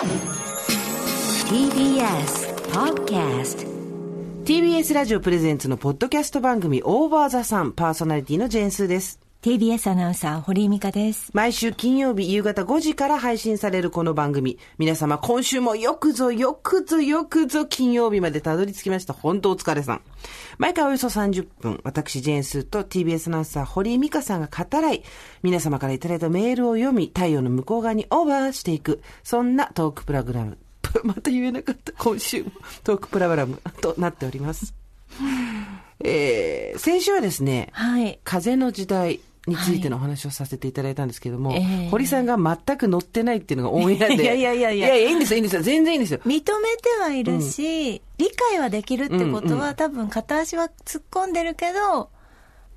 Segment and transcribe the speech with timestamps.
[0.00, 0.08] TBS
[2.72, 3.66] Podcast
[4.46, 9.20] TBS ラジオプレゼンツのポッドキャスト番組オーバーザさんパーソナリティのジェンスーです。
[9.42, 11.30] TBS アナウンサー、堀井美香です。
[11.32, 14.58] 毎週金曜日夕方5時から配信されるこの番組。
[14.76, 19.14] 皆様今週もよくぞよくぞよくぞ金曜日までたどり着きました。
[19.14, 20.02] 本当お疲れさん。
[20.58, 25.02] 毎回およそ30分、私ジェーンスーと TBS アナウンサー堀井美香さんが語らい、
[25.42, 30.58] 皆様からいただいたメールを読み、太陽の向こう側にオーバーしていく、そんなトークプログラム。
[31.02, 31.92] また言えなかった。
[31.92, 32.50] 今週も
[32.84, 34.74] トークプログラム となっております。
[36.04, 38.20] えー、先週はですね、はい。
[38.22, 44.14] 風の時代についてのお話をさせていただいたんですけども、ええ堀さんが全く乗ってないっていうのがオンエアで。
[44.22, 45.62] いやいやいやいやいやいや、いいんですよ、いいんですよ。
[45.62, 46.20] 全然いいんですよ。
[46.26, 46.52] 認めて
[47.00, 52.10] はいるし、理解はできるってことは、多分片足は突っ込んでるけど、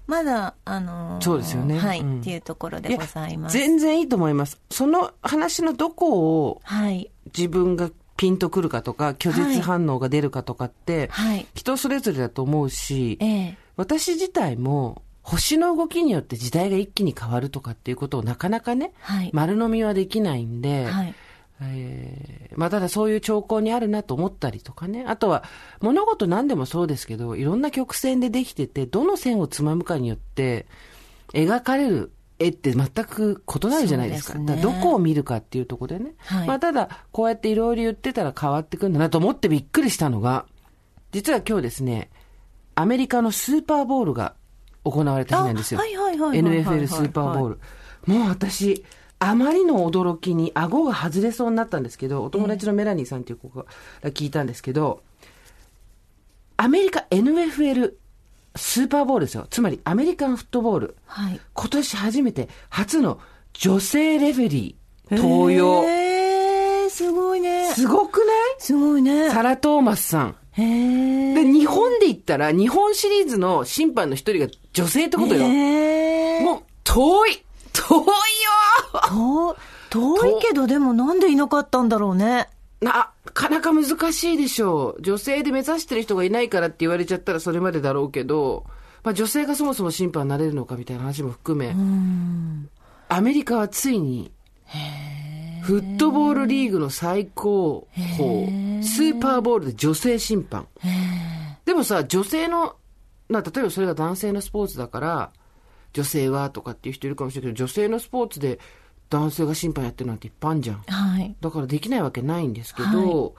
[0.07, 3.57] まだ、あのーそうですよねはい、うんっていうところでございます。
[3.57, 4.59] 全然いいと思います。
[4.70, 7.09] その話のどこをはい。
[7.35, 11.46] 自分がピンとくるかとか、拒絶反応が出るかとかって、はい。
[11.55, 19.32] 人それぞれだと思うし、ええ私自体も、星の動きによって時代が一気に変わるとかっていうことをなかなかね、はい。
[19.34, 21.15] 丸飲みはできないんで、はい。
[21.62, 25.05] えーまあ、ただそういう兆候にあるなと思ったりとかね。
[25.07, 25.43] あとは、
[25.80, 30.68] 物事何でもそうですけど、いろんな曲線でできてて、どの線をつまむかによって、
[31.34, 34.34] 描かれる絵って全く異なるじゃないですか。
[34.34, 36.15] すねどこを見るかっていうところでね。
[36.18, 40.46] はいまあ、ただ、こうやっていろいろ言ってたら変わってくんだなと思ってびっくりしたのが、
[41.12, 42.10] 実は今日ですね、
[42.76, 44.35] アメリカのスーパーボールが
[44.84, 45.79] 行われた日なんですよ。
[45.79, 47.59] あはいはいはい NFL スーパーボール。
[48.05, 48.84] もう私、
[49.20, 53.65] あまりの驚きに顎が外れそうになったんですけど、お友達のメラニーさんっていう子が
[54.12, 55.01] 聞いたんですけど、
[56.57, 57.93] アメリカ NFL
[58.55, 59.48] スーパーボールですよ。
[59.49, 60.95] つまりアメリカンフットボール。
[61.05, 61.40] はい。
[61.53, 63.20] 今年初めて初の
[63.53, 65.84] 女性レフェリー登用。
[65.85, 67.72] えー、すごいね。
[67.73, 68.28] すごくない？
[68.59, 69.29] すごいね。
[69.31, 70.35] サラ・トーマスさん。
[70.56, 75.47] で、日本で言ったら、日本シリーズの審判の一人が女性ってことよ。
[75.47, 77.44] もう、遠い。
[77.74, 79.56] 遠いよ。
[79.90, 82.47] 遠遠いけど、でもなんでいなかったんだろうね。
[82.81, 85.02] なかなか難しいでしょう。
[85.02, 88.66] 女性で目指してる人がいないからって言われちゃったらそれまでだろうけど、
[89.03, 91.75] まあ女性がそもそも審判になれるのかみたいな話も含め、
[93.08, 94.31] アメリカはついに、
[95.63, 100.68] フットボールリーグの最高峰、スーパーボールで女性審判。
[101.66, 102.75] でもさ、女性の、
[103.29, 105.31] な例えばそれが男性のスポーツだから、
[105.94, 108.59] 女性はとかっていう人いるかもしれないけど、女性のスポーツで
[109.09, 110.78] 男性が審判やってるなんていっぱいあるじゃん。
[110.79, 111.35] はい。
[111.40, 113.35] だからできないわけないんですけど、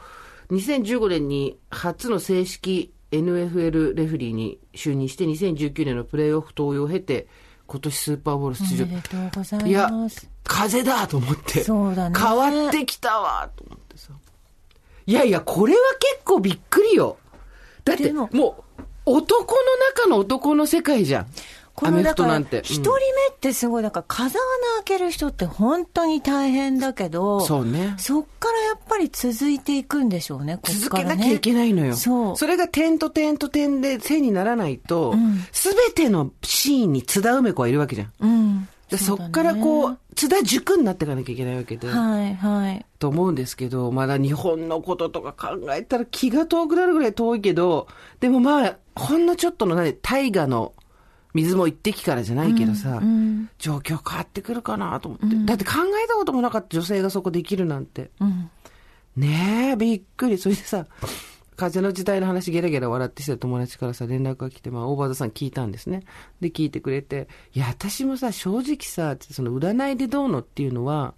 [0.50, 7.26] 2015年に初の正式 NFL レフェリーに就任して、2019年のプレーオフ登用を経て、
[7.66, 8.84] 今年スーパーボール出場。
[8.84, 11.64] おめでとうございやいます。、風だと思って。
[11.64, 14.10] そうだね変わってきたわと思ってさ。
[15.06, 17.16] いやいや、これは結構びっくりよ。
[17.84, 21.26] だって、でももう、男の中の男の世界じゃん。
[21.74, 22.60] このだから、トなんて。
[22.62, 22.98] 一人目
[23.32, 27.94] ってすごい、だから風穴開ける人って本当に大変だけど、そうね。
[27.98, 31.10] そっからやっぱり続いていくんでしょうね、こっ続からね。
[31.16, 31.96] けなきゃいけないのよ。
[31.96, 38.12] そうれが点と点と点で線にならないとん、すべ、てのシーンに津田梅子はいるわけじゃん。
[38.20, 38.68] うん。
[38.90, 41.88] でそだねっからこう、津田塾になっていかなきゃいけないわけで。
[41.88, 42.86] はい、はい。
[42.98, 47.88] と思うんですけど、まだ日本のこととか考えたら気が遠くなるぐらい遠いけど、
[48.20, 50.74] でもまあ、ほんのちょっとのね、大河の
[51.34, 53.50] 水も一滴からじゃないけどさ、うん。
[53.58, 55.72] 状況変わってくるかなと思って、だって考
[56.04, 58.10] えたこともなかった女性がそこできるなんて。
[58.20, 58.50] うん。
[59.16, 60.38] ねえ、びっくり。
[60.38, 60.86] それでさ、
[61.56, 66.02] 風の時代の話ゲラゲラ笑ってした友達からさ、連絡が来て、まあ、大場田さん聞いたんですね。
[66.40, 71.14] で、聞いてくれて、いや、私もさ、正直さ、その占いでどうのっていうのは、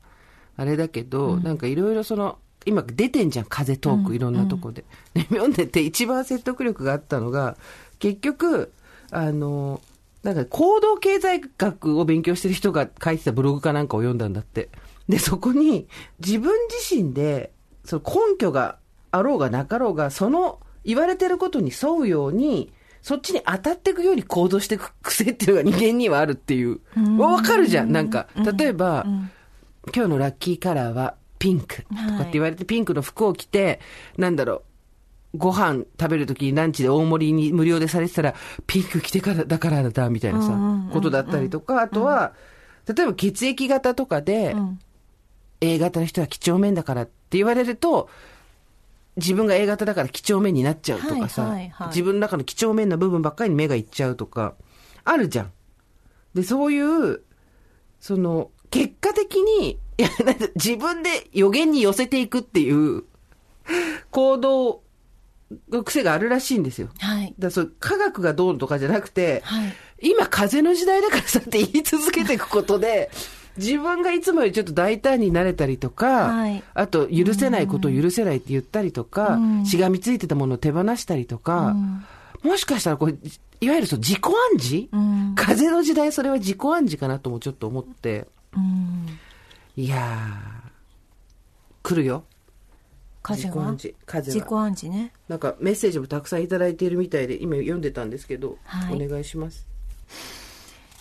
[0.56, 4.84] あれだけど、なんかいろいろその、今出てんじゃん、風トーク、いろんなとこで。
[5.14, 7.56] で、読んでて一番説得力があったのが、
[7.98, 8.72] 結局、
[9.10, 9.80] あの、
[10.22, 14.68] なんか行動経済学を勉強してる人が書いてたブログかなんかを読んだんだって。
[15.08, 15.86] で、そこに
[16.18, 17.52] 自分自身で、
[17.84, 18.78] その根拠が
[19.10, 22.72] あろうがなかろうが、その言われてることに沿うように、
[23.02, 26.80] そっちに当たっていくように行動していく癖っていうのが人間にはあるっていう。
[27.18, 27.92] わかるじゃん。
[27.92, 29.04] なんか、例えば、
[29.94, 33.80] 今日のラッキーカラーはピンクとかって言われて、ピンクの服を着て、
[34.16, 34.62] なんだろ
[35.34, 38.34] う、ご飯食べるときにランチで大盛りに無料でされてたら、
[38.66, 42.32] ピンク着てからだからだ、みたいなさ、ことだったりとか、あとは、
[42.92, 44.78] 例えば血液型とかで、ん。
[45.60, 48.08] A 型の人は几帳面だからって言われると、
[49.16, 54.54] 自分が A 型だから几帳面になっちゃうとかさ、はいはいはい自分の中の几帳面な部分ばっかりに目がいっちゃうとか、
[55.04, 55.52] あるじゃん。
[56.34, 57.22] で、そういう、
[58.00, 63.04] その、結果的にいや、なんか自分で予言に寄せていくっていう
[64.10, 64.82] 行動
[65.70, 66.88] の癖があるらしいんですよ。
[66.98, 67.34] はい。
[67.38, 69.72] だそう科学がどうとかじゃなくて、はい
[70.02, 73.10] 今風の時代だからさって言い続けていくことで、
[73.56, 82.04] 自分がいつもよりちょっと大胆になれたりとか、はいあと許せないことを許せないって言ったりとか、うんしがみついてたものを手放したりとか、うん
[82.42, 83.14] もしかしたらこれ、
[83.60, 89.06] いわゆるそう自己暗示、うん風の時代それは自己暗示かなともちょっと思って、うん。
[89.76, 90.68] いやー、
[91.82, 92.24] 来るよ。
[93.22, 93.54] 風は？
[93.54, 93.94] 自己暗示。
[94.06, 94.62] 風自己は。
[94.62, 95.12] 暗示ね。
[95.28, 99.66] なんかメッセージもたくさんいただいているみたいで、今読んでたんですけど、はいお願いします。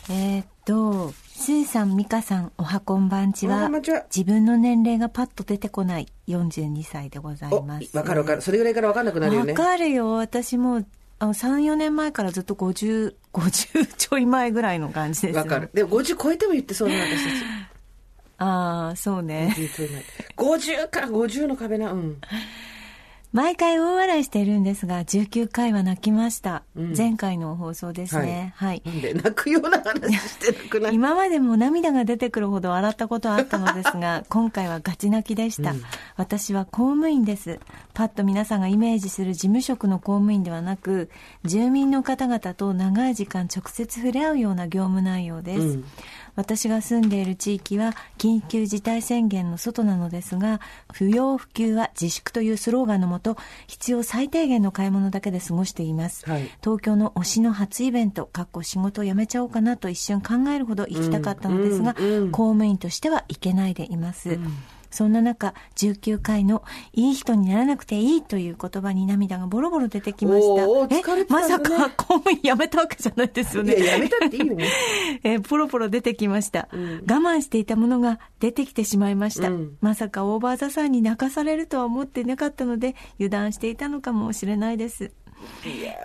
[0.08, 3.70] えーっと、スーさん、ミカさん、おはこんばんちは
[4.16, 7.98] 自分の年齢がパッと出てこない42歳でございお、ます。
[7.98, 8.42] わかるわかる。
[8.42, 9.54] それぐらいからわかんなくなるよね。
[9.54, 10.12] わかるよ。
[10.14, 10.86] 私もう、
[11.18, 15.42] あの、3、4年前からずっと50、50ちょい前ぐらいの感じですよ。
[15.42, 15.72] わかる。。
[15.74, 17.44] でも50超えても言ってそうな私たち。
[18.38, 19.56] ああ、そうね。
[19.58, 20.04] 50超えない
[20.38, 21.92] 50か、50の壁な。
[21.92, 22.18] うん。
[23.36, 26.64] 毎回大笑いしているんですが、19回は泣きました。
[26.74, 28.54] うん前回の放送ですね。
[28.56, 28.82] はい。
[28.86, 35.72] なんで泣くような話してなくない今までも涙が出てくるほど笑ったことはあったのですが、 今回はガチ泣きでした。
[35.72, 35.82] うん
[36.16, 37.60] 私は公務員です。
[37.94, 41.10] パッと皆さんがイメージする事務職の公務員ではなく、
[41.44, 45.62] 住民の方々と長い時間直接触れ合うような業務内容です。
[45.62, 45.86] うん
[46.36, 50.60] 私が住んでいる地域は緊急事態宣言の外なのですが、
[50.94, 53.38] 不要不急は自粛というスローガンのもと、
[53.68, 56.30] 必要最低限の買い物だけで過ごしています。
[56.30, 64.40] はい東京の推しの初イベント、かっこ仕事を辞めちゃおうかなと一瞬考えるほど行きたかったのですが、うんうんうん公務員としては行けないでいます。
[64.96, 66.64] そんな中、19回の
[66.94, 70.70] いい人にならなくていいという言葉に涙がボロボロ出てきました。
[70.70, 70.88] お
[71.30, 73.76] まさか公務員辞めたわけじゃないですよね。
[73.76, 74.66] いや、やめたっていいよね。
[75.24, 76.94] えーポロポロ出てきました、うん。
[77.02, 79.78] 我慢していたものが出てきてしまいました、うん。
[79.82, 85.12] まさかオーバーザさんに泣かされるとは思っていなかったので油断していたのかもしれないです。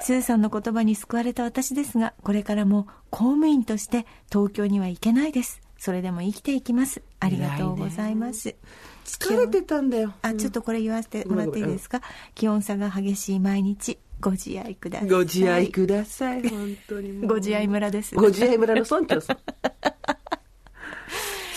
[0.00, 8.54] スーさんの言葉に救われた私ですがこれからも公務員として東京には行けないですそれでも生きていきますありがとうございます
[9.04, 10.12] 疲れてたんだよ。
[10.22, 12.00] あちょっとこれ言わせてもらっていいですか、
[12.34, 17.26] 気温差が激しい毎日ご自愛くださいご自愛ください、本当に。
[17.26, 19.38] ご自愛村ですご自愛村の村長さん。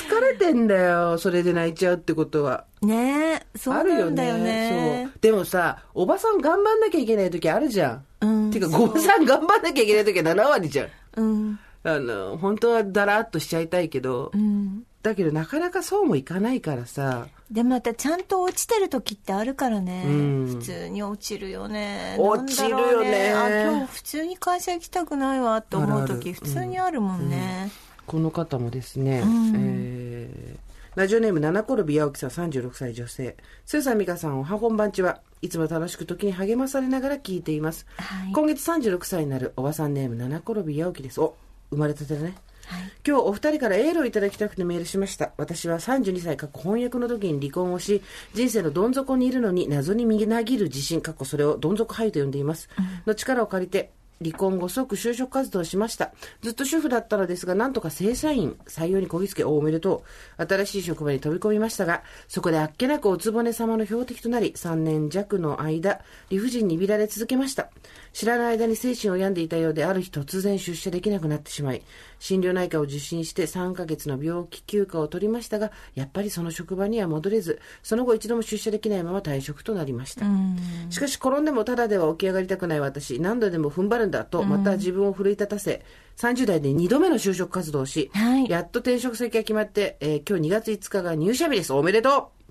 [0.10, 2.66] 疲れてんだよ、それで泣いちゃうってことは。
[2.82, 5.04] ねえそうあるよなんだよねね。
[5.06, 5.20] そう。
[5.22, 8.06] でもさ、おばさん頑張んなきゃいけない時あるじゃん。
[8.22, 10.90] うんてか、ごばさん頑張んなきゃいけない時は7割じゃん。
[11.18, 14.84] うんあの、本当はだらっとしちゃいたいけど、うん。
[15.02, 20.48] だけどなかなかそうもいかないからさ、でまたちゃんと落ちてる時ってあるからね、うん。
[20.48, 22.16] 普通に落ちるよね。
[22.18, 23.34] 落ちるよね。
[23.34, 27.70] なんだろうあ今日普通に会社行きたくないわって思う時普通にあるもんね、
[28.08, 29.54] この方もですね、うん。
[29.56, 33.36] えーラジオネーム七転び八起さん36歳女性。
[33.66, 35.22] スーさん美香さんおはこんばんちは。
[35.42, 37.88] いつも楽しく時に励まされながら聞いています。
[37.98, 38.32] はい。
[38.32, 41.20] 今月36歳になるおばさんネーム七転び八起です。
[41.20, 41.36] お、
[41.74, 42.36] 生まれたてだね。
[42.66, 45.34] はい今日お二人からエールをいただきたくてメールしました。
[45.38, 48.02] 私は32歳過去翻訳の時に離婚をし、
[48.34, 52.70] 人生のどん底にいるのに謎にみなぎる自信、過去それをどん底俳優と呼んでいます。
[53.06, 53.92] の力を借りて、
[54.24, 56.14] 離婚後即就職活動しました。
[56.42, 60.04] ずっと主婦だったのですが、なんとか正社員採用にこぎつけ、おおめでと
[60.38, 60.46] う。
[60.46, 67.70] 新しい職場に飛び込みましたが、そこであっけなくおつぼね様の標的となり、3年弱の間、理不尽に見られ続けました。
[68.14, 71.82] 知らない間に精神を病んでいたようで、ある日突然出社できなくなってしまい、
[72.24, 80.26] 心療内科を受診して3ヶ月の病気休暇を取りましたが、やっぱりその職場には戻れず、その後一度も出社できないまま退職となりました。
[80.26, 80.56] うん
[80.90, 85.84] しかし転んでもただでは起き上がりたくない私、何度でも踏ん張るんだと、また自分を奮い立たせ、
[86.16, 91.74] 30代で2度目の就職活動をし、はいやっと転職先が決まって、えー今日2月5日が入社日です。
[91.74, 92.44] おめでとう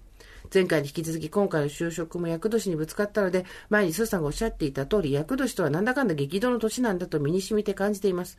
[0.52, 8.36] 前回に引き続き今回の就職も厄年にぶつかったので、前にスーさんがおっしゃっていた通り、厄年とはなんだかんだ激動の年なんだと身に染みて感じています。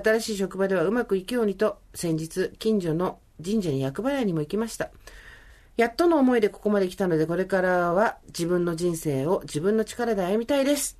[0.00, 4.90] 新しい職場ではうまくいくようにと、先日、近所の神社に厄払いにも行きました。
[5.76, 10.98] やっとの思いでここまで来たので、これからは自分の人生を自分の力で歩みたいです。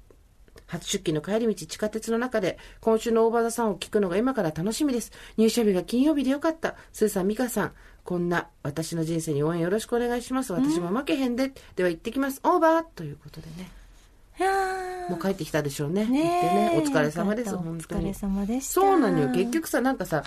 [0.66, 5.12] 初出勤の帰り道、地下鉄の中で、今週の大場田さんを聞くのが今から楽しみです。
[5.36, 6.76] 入社日が金曜日でよかった。
[6.92, 7.72] スーさん、ミカさん、
[8.04, 10.52] こんな私の人生に応援よろしくお願いします。
[10.52, 11.52] 私も負けへんで。
[11.74, 12.40] では行ってきます。
[12.44, 13.77] オーバーということでね。
[15.08, 16.04] もう帰ってきたでしょうね。
[16.06, 16.82] ね行ってね。
[16.84, 18.00] お疲れ様です、本当に。
[18.00, 19.28] お疲れ様でしたそうなのよ。
[19.30, 20.22] 結局さ、なんかさ、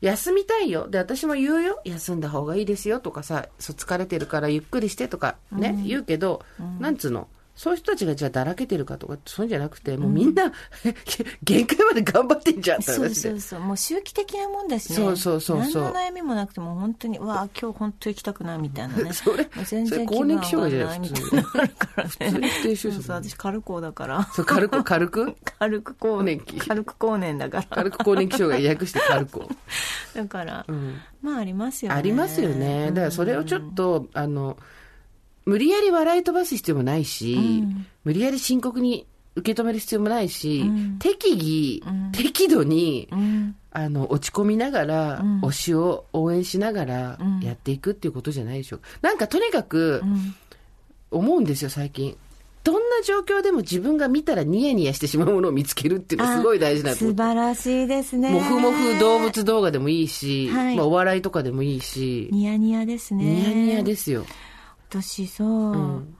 [0.00, 0.88] 休みたいよ。
[0.88, 1.80] で、私も言うよ。
[1.84, 6.42] 休んだ方がいいですよとかさ、そう疲れてるからゆっくりしてとかね、言うけど、
[6.78, 7.28] なんつうの？
[7.60, 10.50] そういう人たちがじゃあだらけてるかとか、そういうんじゃなくて、もうみんな、
[11.44, 13.38] 限界まで頑張ってんじゃんそうそう。
[13.38, 13.60] そう。
[13.60, 14.96] もう周期的なもんだしね。
[14.96, 19.12] そうそうそうそう何の悩みもなくても本当に、うわあ今日本当行きたく ないみたいなね。
[19.12, 22.48] それ全然更年期障害じゃないたいなのあるからね。
[22.48, 24.26] 普通そうそう、私軽くだから。
[24.32, 25.36] そう、軽く、軽く？
[25.58, 26.56] 軽く更年期。
[26.56, 27.64] 軽く更年だから。
[27.64, 29.42] 軽く更年期障害訳して軽く。
[30.14, 31.98] だから、うんまあありますよね。
[31.98, 32.86] ありますよね。
[32.86, 34.56] だからそれをちょっと、あの、
[35.44, 39.06] 無理やり笑い飛ばす必要もないし、うん無理やり深刻に
[39.36, 43.56] 受け止める必要もないし、うん適宜、うん適度に、うん。
[43.72, 48.88] あの、落ち込みながら、うん推しを応援しながらうんやっていくっていうことじゃないでしょうか。
[49.02, 50.34] なんかとにかくうん。
[51.10, 52.16] 思うんですよ、最近。
[52.62, 58.30] どんな状況でも自分が見たらニヤニヤしてしまうものを見つけるっていうのはすごい大事なと思素晴らしいですね。
[58.30, 63.24] もふもふ動物動画でもいいし、はいまあ、お笑いとかでもいいし、ニヤニヤですね。
[63.24, 64.26] ニヤニヤですよ。
[64.90, 66.16] 私さ、ん。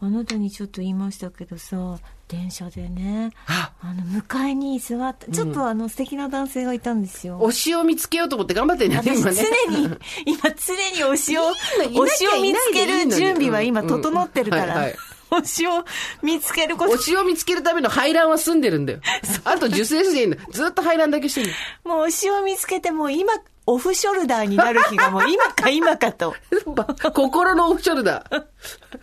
[0.00, 3.72] あなたにちょっと言いましたけどさ電車でねあ。
[3.80, 9.36] あの向かいに座ったちょっとあの素敵な男性がいたんですよ、推しを見つけようと思って頑張ってんね、私今ね。
[9.68, 9.84] 常に
[10.26, 10.74] 今常
[11.08, 11.42] に推しを
[11.80, 14.88] 推しを見つける準備は今整ってるから、
[15.30, 15.84] 推しを
[16.22, 16.94] 見つけること。
[16.94, 19.00] 推しを見つけるための排卵は済んでるんだよ。
[19.44, 20.42] あと受精していいんだよ。
[20.50, 21.52] ずっと排卵だけしてる
[21.84, 23.32] もう推しを見つけてもう今
[23.66, 26.34] オフショルダーになる日がもう今か今かと
[26.66, 28.44] ば 心のオフショルダー。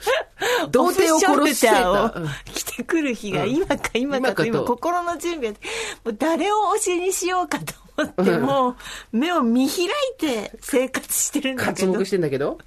[0.72, 2.14] 童貞を殺してた。
[2.54, 5.58] 着てくる日が今か今かと、今心の準備をも
[6.06, 8.76] う誰を推しにしようかと思って、うんもう
[9.12, 11.92] 目を見開いて生活してるんだけど。
[11.94, 12.58] 活目してんだけど。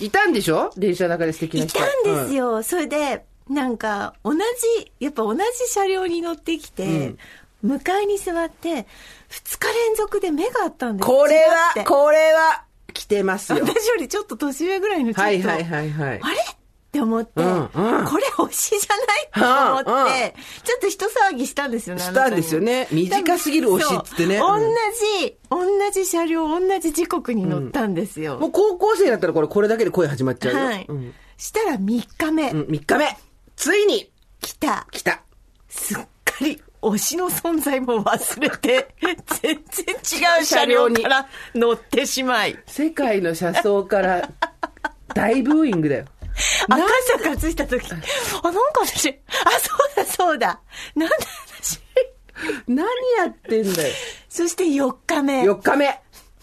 [0.00, 0.70] いたんでしょ？
[0.76, 1.78] 電車の中で素敵ない人。
[1.78, 2.62] たんですよ。
[2.62, 4.40] それで、なんか、同じ、
[5.00, 7.14] やっぱ同じ車両に乗ってきて、
[7.62, 8.86] 向かいに座って、
[9.28, 13.60] 二日連続で目があったんですこれは、てこれは、来てますよ。
[13.64, 16.20] 私よりちょっと年上ぐらいのちょっと、はいはいはいはい。
[16.22, 16.36] あれ？
[16.90, 20.32] って思って、うんうんこれ推しじゃないと思って、うんうん
[20.64, 22.02] ちょっと一騒ぎしたんですよね。
[22.02, 24.58] したんですよね短すぎる推しっつってね同
[25.20, 28.38] じ、同じ車両、同じ時刻に乗ったんですよ。
[28.38, 30.64] もう高校生だったらこれ、これだけで声始まっちゃうよ。
[30.64, 31.14] はい、うん。
[31.36, 33.16] したら3日目、うん、3日目。
[33.54, 34.88] ついに、来た。
[34.90, 35.22] 来た。
[35.68, 38.94] すっかり推しの存在も忘れて、
[39.42, 44.28] 全然違う車両から乗ってしまい、世界の車窓から、
[45.14, 46.04] 大ブーイングだよ。
[46.68, 46.82] 赤
[47.18, 49.12] 坂着いた時、あ、なんか私、あ、
[49.60, 50.60] そうだそうだ、
[50.94, 51.16] なんだ
[51.60, 51.80] 私。
[52.66, 52.86] 何
[53.18, 53.94] やってんだよ。
[54.28, 56.00] そして4日目、4日目。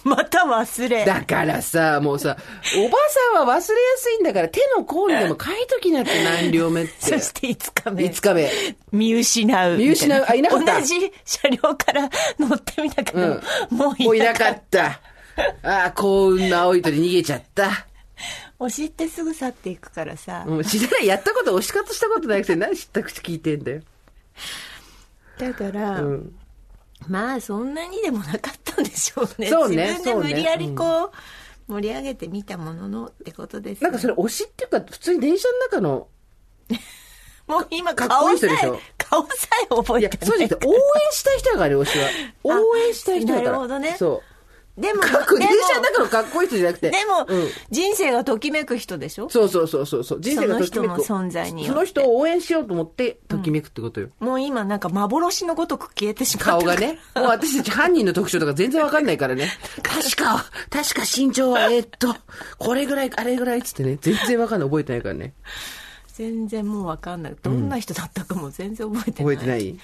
[0.16, 1.06] また忘れ。
[1.06, 2.38] だからさ、もうさ、
[2.78, 2.98] おば
[3.36, 3.64] さんは忘れや
[3.98, 6.94] すいんだから、手の甲にでも書いときなって何両目って。
[7.20, 8.04] そして5日目。
[8.06, 8.52] 5日目。
[8.92, 9.78] 見失う。
[9.78, 12.10] 見失うあいなかった同じ車両から
[12.40, 15.00] 乗ってみたけど、うんもういなかっった。
[15.64, 17.70] ああ、幸運の青い鳥逃げちゃった。
[17.70, 17.88] た。
[18.60, 20.46] 推しってすぐ去っていくからさ。
[20.48, 23.82] もう知らない、やったこと、押し方したことなくて、何知った口聞いてんだよ。
[25.38, 26.36] だから、うん。
[27.08, 29.50] まあそんなにでもなかったんでしょうね。
[29.50, 31.12] そうね自分で無理やりこう、
[31.68, 36.08] 盛り上げてみたもののってことです、なんかそれ推しっていうか、普通に電車の中の、
[37.48, 38.58] もう今顔さえ
[38.98, 40.80] 顔さえ覚いやえて、そうじゃなくて、応援
[41.12, 42.10] したい人だからね、推しは。
[42.44, 43.46] 応援したい人だから。
[43.48, 44.27] なるほどねそう。
[44.78, 45.40] でも、かっこいい。
[45.40, 46.92] でも電車の中のかっこいい人じゃなくて。
[46.92, 49.30] でも、うん人生がときめく人でしょ？
[49.30, 50.22] そうそうそうそうそう。
[50.22, 50.94] 人生がときめく。
[50.94, 54.10] その人の存在にその人を応援しようと思って、ときめくってことよ。
[54.20, 56.52] もう今なんか幻のごとく消えてしまった。
[56.52, 57.00] 顔がね。
[57.16, 59.50] もう私たち犯人の特徴とか全然わかんないからね。
[59.82, 62.16] 確か、確か身長は、えーっと、
[62.60, 63.98] これぐらい、あれぐらいっつってね。
[64.00, 64.70] 全然わかんない。
[64.70, 65.34] 覚えてないからね。
[66.14, 67.36] 全然もうわかんない。
[67.42, 69.36] どんな人だったかも全然覚えてない。
[69.36, 69.80] 覚えてない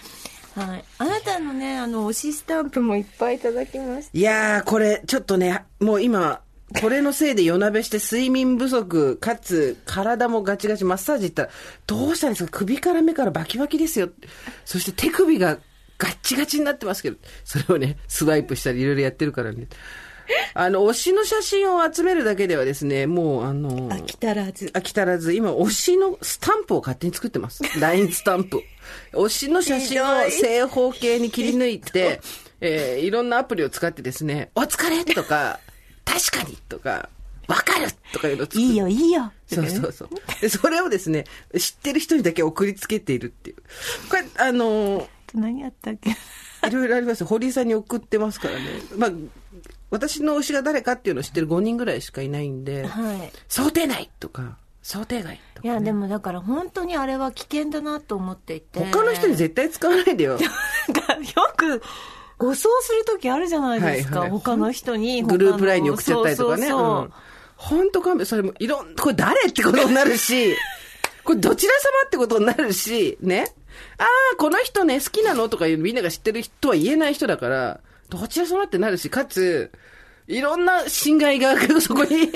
[0.55, 0.86] はい。
[1.00, 4.17] あなたのね、あの、推しスタンプもいっぱいいただきました。
[4.17, 6.41] いやー、これ、ちょっとね、もう今、
[6.81, 11.50] これのせいで夜なべして睡眠不足、かつ体もガチガチマッサージ行ったら、
[11.86, 12.51] どうしたんですか？
[12.51, 14.10] 首から目からバキバキですよ。
[14.65, 15.60] そして手首が
[16.00, 19.67] ガッチガチになってますけど、それをね、スワイプしたりいろいろやってるからね。
[20.53, 24.65] あの、推しの写真を集めるだけではですね、もうあの飽き足らず。
[24.74, 27.63] 飽き足らず、今、推しのスタンプを勝手に作ってます。
[27.80, 28.58] LINE スタンプ
[29.13, 29.25] を。
[29.25, 32.22] 推しの写真を正方形に切り抜いて、
[32.62, 35.60] えーいろんなアプリを使ってですね、お疲れとか、
[36.06, 37.10] 確かにとか、
[37.48, 39.32] わかるとかいうのいいよ、いいよ。
[39.53, 40.10] そうそうそう。
[40.39, 41.25] で、それをですね、
[41.60, 43.58] 知ってる人にだけ送りつけているっていう。
[44.10, 46.12] これ、あのー何やったっけ？
[46.70, 47.25] いろいろあります。
[47.25, 48.62] 堀井さんに送ってますからね。
[48.96, 49.12] まあ、
[49.93, 53.31] 私の推しが誰かっていうのを知ってる5人ぐらいしかいないんで、はい。
[53.47, 58.79] 想定内とか、想定外とか、いや、でもだから本当にあれは危険だなと思っていて。
[58.79, 60.39] 他の人に絶対使わないでよ。
[60.41, 60.50] よ
[61.55, 61.83] く、
[62.39, 64.21] 誤送するときあるじゃないですか。
[64.21, 65.21] はいはい他の人に。
[65.21, 66.67] グループラインに送っちゃったりとかね。
[66.67, 67.13] そうそうん
[67.55, 70.55] 本当勘弁、それもいろん、これ誰ってことになるし、
[71.23, 73.53] これどちら様ってことになるし、ね。
[73.97, 77.79] ああ、この人ね、好きなのとかみんなが知ってる人は言えない人だから、
[78.17, 79.72] どちら様ってなるし、かつ、
[80.27, 82.32] いろんな侵害が そこに。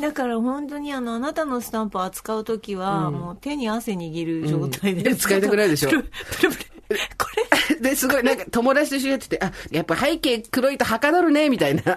[0.00, 5.10] だから本当にあの、あなたのスタンプを扱うときは、もう手に汗握る状態で。
[5.10, 6.08] うん使いたくないでしょ プルプ
[6.44, 7.26] ルプルこ
[7.68, 11.82] れ、 で、すごい、なんか友達と一緒にやってて、あ、やっぱ背景黒いとはかどるね、みたいな。
[11.82, 11.90] で、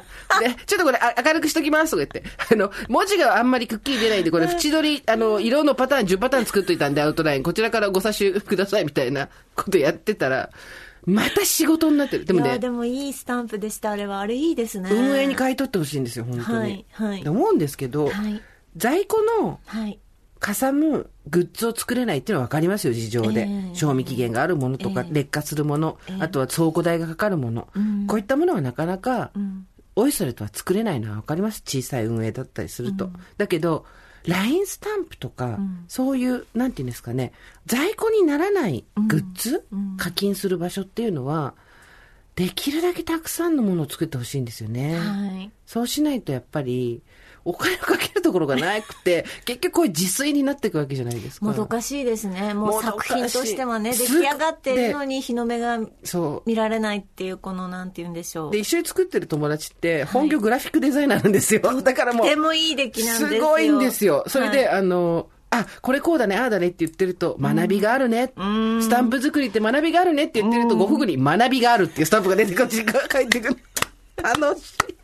[0.66, 2.24] ちょっとこれあ明るくしときます、とか言って。
[2.52, 7.44] あの、文字があんまりくっきり出ないんで、これ縁取り、あの、色のパターン10パターン作っといたんで、アウトライン。
[7.44, 10.50] こちらからご差しください、みたいなことやってたら、
[11.06, 12.26] また仕事になってる。
[12.26, 14.20] でもね、いやでもいいスタンプでした、あれは。
[14.20, 14.90] あれいいですね。
[14.92, 16.58] 運営に買い取ってほしいんですよ、本当に。
[16.60, 18.42] はいはいで思うんですけど、はい。
[18.78, 20.00] 在庫のはい。
[20.40, 23.42] かさむグッズを作れないっていうのは分かりますよ、事情で。
[23.42, 31.62] ええ賞味期限があるものとか、ええ劣化するもの、ええあとは倉庫代がかかるもの、うんこういったものはなかなか、んおいそれとは作れないのは分かります。
[31.66, 33.12] 小さい運営だったりすると。
[33.38, 33.86] だけど、
[34.26, 37.32] LINE スタンプとか、んそういう、なんていうんですかね、
[37.66, 41.54] 在庫にならないグッズ、うん課金する場所っていうのは、
[42.36, 44.98] できるだけたくさんのものを作ってほしいんですよね。
[44.98, 45.52] はい。
[45.66, 47.02] そうしないとやっぱり、
[47.44, 51.46] お金をかけるところがなくて、 結局こういう自炊になっていくわけじゃないですか。
[51.46, 52.54] もどかしいですね。
[52.54, 56.50] もう作品としてはね、出す来上がってるのに日の目がそう。
[56.50, 58.52] 見られないっていう、この、なんて言うんでしょう。
[58.52, 61.62] で、一緒に作ってる友達って、本業グラフィックデザイナーなんですよ。
[61.82, 63.42] だからもう、とてもいい出来なんですよ。
[63.42, 64.24] すごいんですよ。
[64.28, 68.32] それで、はいあの、あ、これこうだね、ああだねって言ってると、学びがあるね。
[68.42, 73.58] んスタンプ作りって学びがあるねって言ってると、ご夫婦に学びがあるっていうスタンプが出てこ っちが書いてくる。
[74.24, 75.01] 楽しい。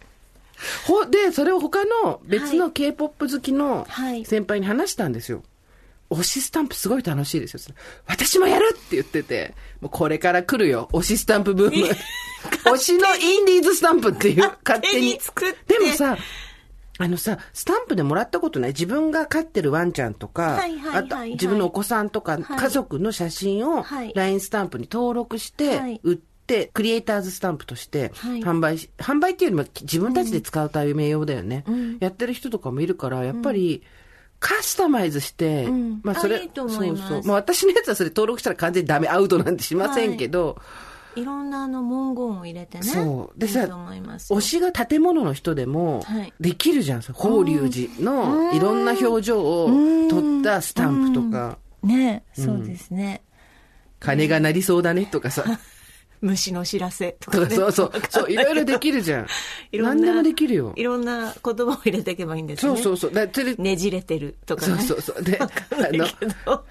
[0.86, 5.44] ほ、で、それを他の別の K-POP 好きのはい先輩に話したんですよ。
[6.10, 7.76] 推しスタンプすごい楽しいですよ。
[8.06, 10.90] 私もやるって言ってて、もうこれから来るよ。
[10.94, 11.88] 推しスタンプブーム。
[12.64, 14.62] 推しのインディーズスタンプっていう、勝手に。
[14.64, 16.18] 勝手に作ってでもさ、
[17.00, 26.27] あのさ、スタンプでもらったことない自分が飼ってるワンちゃんとか、はいはいはいあとはい自分のお子さんとか、はい家族の写真をはい LINE スタンプに登録して、はい売って、
[26.74, 28.40] クリエイターズスタンプとしてはい。
[28.42, 31.98] 販売し、販売っていうよりも自分たちで使うため用だよね、うん。
[32.00, 33.84] やってる人とかもいるから、やっぱり、
[34.40, 36.00] カスタマイズして、うん。
[36.04, 36.84] まあそれ、あいいそうそ
[37.20, 37.24] う。
[37.24, 40.58] まあ私のやつはそれ登録したら完全にダメ、アウトなんてしませんけど、
[41.16, 41.26] い。
[41.26, 42.84] ろんなあの文言を入れてね。
[42.84, 43.40] そう。
[43.40, 43.62] でさ。
[43.66, 47.02] 推しが建物の人でもはい、できるじゃん。
[47.02, 49.70] 法隆寺のいろんな表情を
[50.10, 53.24] 撮ったスタンプとか、ねそうですね。
[54.00, 55.44] 金が鳴りそうだねとかさ、
[56.22, 57.56] 虫の知らせととかかね。
[57.56, 59.28] そうそう、そう、いろいろできるじゃん。
[59.72, 60.84] いろんな何でもできるよい。
[60.84, 62.76] ろんな言葉を入れていけばいいんですね。
[62.76, 63.12] そうそうそう。
[63.12, 63.28] だ
[63.58, 64.78] ねじれてるとかね。
[64.82, 65.24] そうそうそう。
[65.24, 65.48] で、あ
[65.94, 66.08] の
[66.46, 66.66] ど、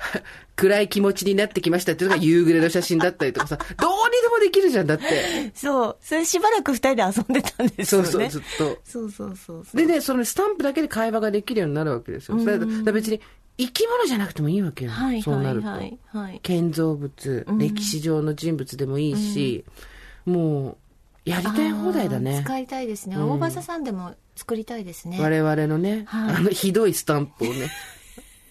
[0.57, 5.53] 暗い気持ちになってきましたっていうのが夕暮れの写真だったりとかさ、どうにでもできるじゃん、だって。
[5.55, 5.97] そう。
[6.01, 8.09] それしばらく二人で遊んでたんですよね。
[8.09, 8.79] そうそう、ずっと。
[8.83, 9.65] そうそうそう。
[9.75, 12.39] でね、そのスタンプだけで会話ができるようになるわけですよ。
[12.39, 13.21] それだだから別に
[13.59, 14.91] 生き物じゃなくてもいいわけよ。
[14.91, 15.69] はいそうなると。
[15.69, 16.41] はいはいはい。
[16.43, 19.65] 建造物、歴史上の人物でもいいし、
[20.25, 20.77] もう、
[21.31, 22.43] やりたい放題だね。
[22.45, 23.17] 使いたいですね。
[23.17, 25.19] うん大場さんでも作りたいですね。
[25.21, 27.69] 我々のね、はいあのひどいスタンプをね、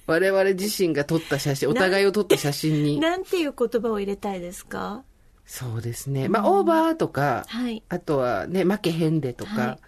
[0.08, 3.00] 我々自身が撮った写真、お互いを撮った写真に。
[3.00, 5.04] なんていう言葉を入れたいですか？
[5.46, 6.28] そうですね。
[6.28, 9.80] まあ、オーバーとか、はいあとはね、負けへんでとか、はい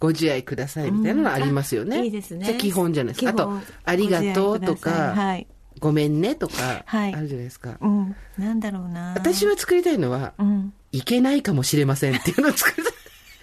[0.00, 1.96] ご自愛くださいみたいなのはありますよね。
[1.96, 3.30] うんあいいですね基本じゃないですか。
[3.30, 5.46] あとありがとうとか、はい。
[5.78, 7.78] ごめんねとか、はいあるじゃないですか。
[7.80, 8.16] うん。
[8.36, 9.14] なんだろうな。
[9.16, 10.74] 私は作りたいのは、うん。
[10.92, 12.93] いけないかもしれませんっていうのを作りたい。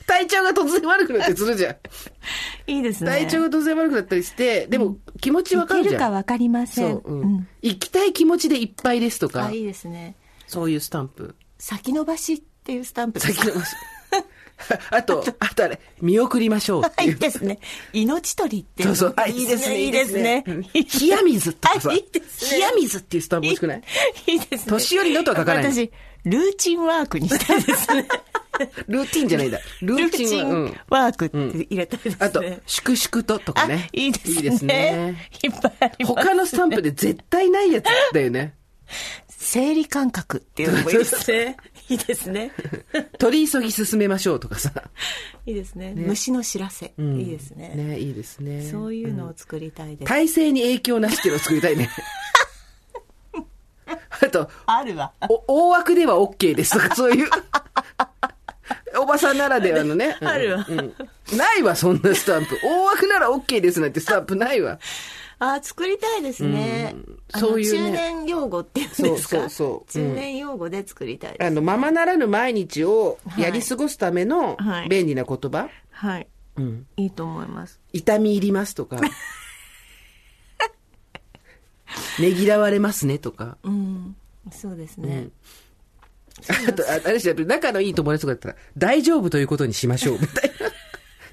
[0.07, 1.75] 体調が突然悪くなってするじゃん。
[2.67, 3.09] いいですね。
[3.11, 5.93] 体調が突然悪くなったりして、でも気持ちわかるじゃん。
[5.93, 6.91] いけるかわかりません。
[6.91, 10.15] そう、うん行きたい気持ちでいっぱいですとかあ、、いいですね。
[10.47, 11.35] そういうスタンプ。
[11.59, 13.75] 先延ばしっていうスタンプです先延ばし。
[14.91, 17.09] あと、あとあれ、見送りましょういい。
[17.09, 17.59] いうですね。
[17.93, 19.13] 命取りっていそうそう。
[19.17, 19.81] あ、いいですすね。
[19.83, 20.43] いいですね。
[20.47, 21.89] うん冷や水とかさ。
[21.89, 23.81] あいいですね冷や水っていうスタンプ欲しくない？
[24.27, 24.69] いいですね。
[24.69, 25.91] 年寄りのとは書かないの私、
[26.25, 28.07] ルーチンワークにしたいですね。
[28.87, 29.59] ルーティンじゃないんだ。
[29.81, 30.77] ルルーティン。
[30.89, 32.17] ワークって入れたいですね。
[32.19, 33.87] あと、粛々ととかね。
[33.87, 34.33] あいいですね。
[34.33, 35.29] いいですね。
[35.43, 36.15] いっぱいあります。
[36.15, 38.55] 他のスタンプで絶対ないやつだよね。
[39.29, 41.57] 生理感覚っていうのもいいですね。
[41.89, 42.51] いいですね。
[43.17, 44.71] 取り急ぎ進めましょうとかさ。
[45.45, 45.93] いいですね。
[45.95, 46.93] 虫の知らせ。
[46.97, 47.73] うんいいですね。
[47.75, 48.61] ね、いいですね。
[48.69, 50.07] そういうのを作りたいです。
[50.07, 51.89] 体制に影響なしっていうのを作りたいね。
[54.39, 55.11] あと、あるわ。
[55.29, 57.29] お大枠では OK ですとか、 そういう。
[58.99, 60.17] おばさんならではのね。
[60.21, 60.93] う んあるわうん
[61.37, 62.59] ないわ、そんなスタンプ。
[62.63, 64.79] 大枠なら OK ですなんてスタンプないわ。
[65.39, 66.93] あ、作りたいですね。
[67.35, 71.47] そういうね中年用語っていうんですかそうそうそううん中年用語で作りたいです。
[71.47, 75.69] あの、ままならぬ毎日をやり過ごすためのはい便利な言葉。
[75.91, 76.27] はい。
[76.57, 76.85] うん。
[76.97, 77.79] いいと思います。
[77.93, 78.97] 痛み入りますとか。
[82.19, 83.57] ねぎらわれますねとか。
[83.63, 84.15] うん。
[84.49, 85.27] そうですね。
[86.67, 90.71] あと、ああれですよ、仲のいい友達とかだったら、大丈夫ということにしましょう、みたいな。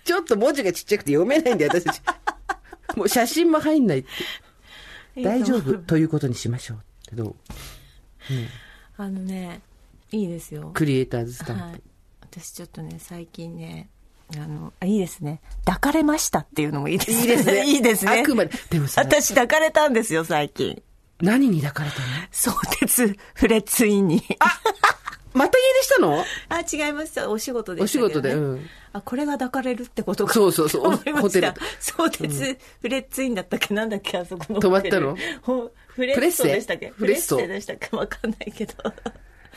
[0.04, 2.02] ちょっと文字がちっちゃくて読めないんで、私たち。
[2.96, 5.22] もう写真も入んないって。
[5.22, 7.34] 大丈夫ということにしましょうってどう？
[8.96, 9.62] あのね、
[10.10, 10.70] いいですよ。
[10.74, 11.62] クリエイターズスタンプ。
[11.62, 11.82] はい。
[12.22, 13.88] 私ちょっとね、最近ね、
[14.36, 15.40] あの、あいいですね。
[15.64, 17.20] 抱かれましたっていうのもいいですね。
[17.20, 17.64] いいですね。
[17.68, 18.20] いいですね。
[18.20, 18.50] あくまで。
[18.70, 20.82] でもさ、私抱かれたんですよ、最近。
[21.20, 22.06] 何に抱かれたの？
[22.30, 24.22] 相鉄フレッツインに。
[25.34, 26.24] また家出したの？
[26.48, 27.28] あ、違いました。
[27.30, 27.84] お仕事でね。
[27.84, 28.66] お仕事でうん。
[28.92, 30.32] あ、これが抱かれるってことか。
[30.32, 30.86] そうそうそう。
[30.88, 31.52] 思いまホテル。
[31.80, 33.74] 相鉄フレッツインだったっけ？
[33.74, 35.16] なんだっけあそこの泊まったの？
[35.88, 36.88] フレッソでしたっけ？
[36.96, 37.96] フレッソフレッセでしたっけ？
[37.96, 38.74] わかんないけど。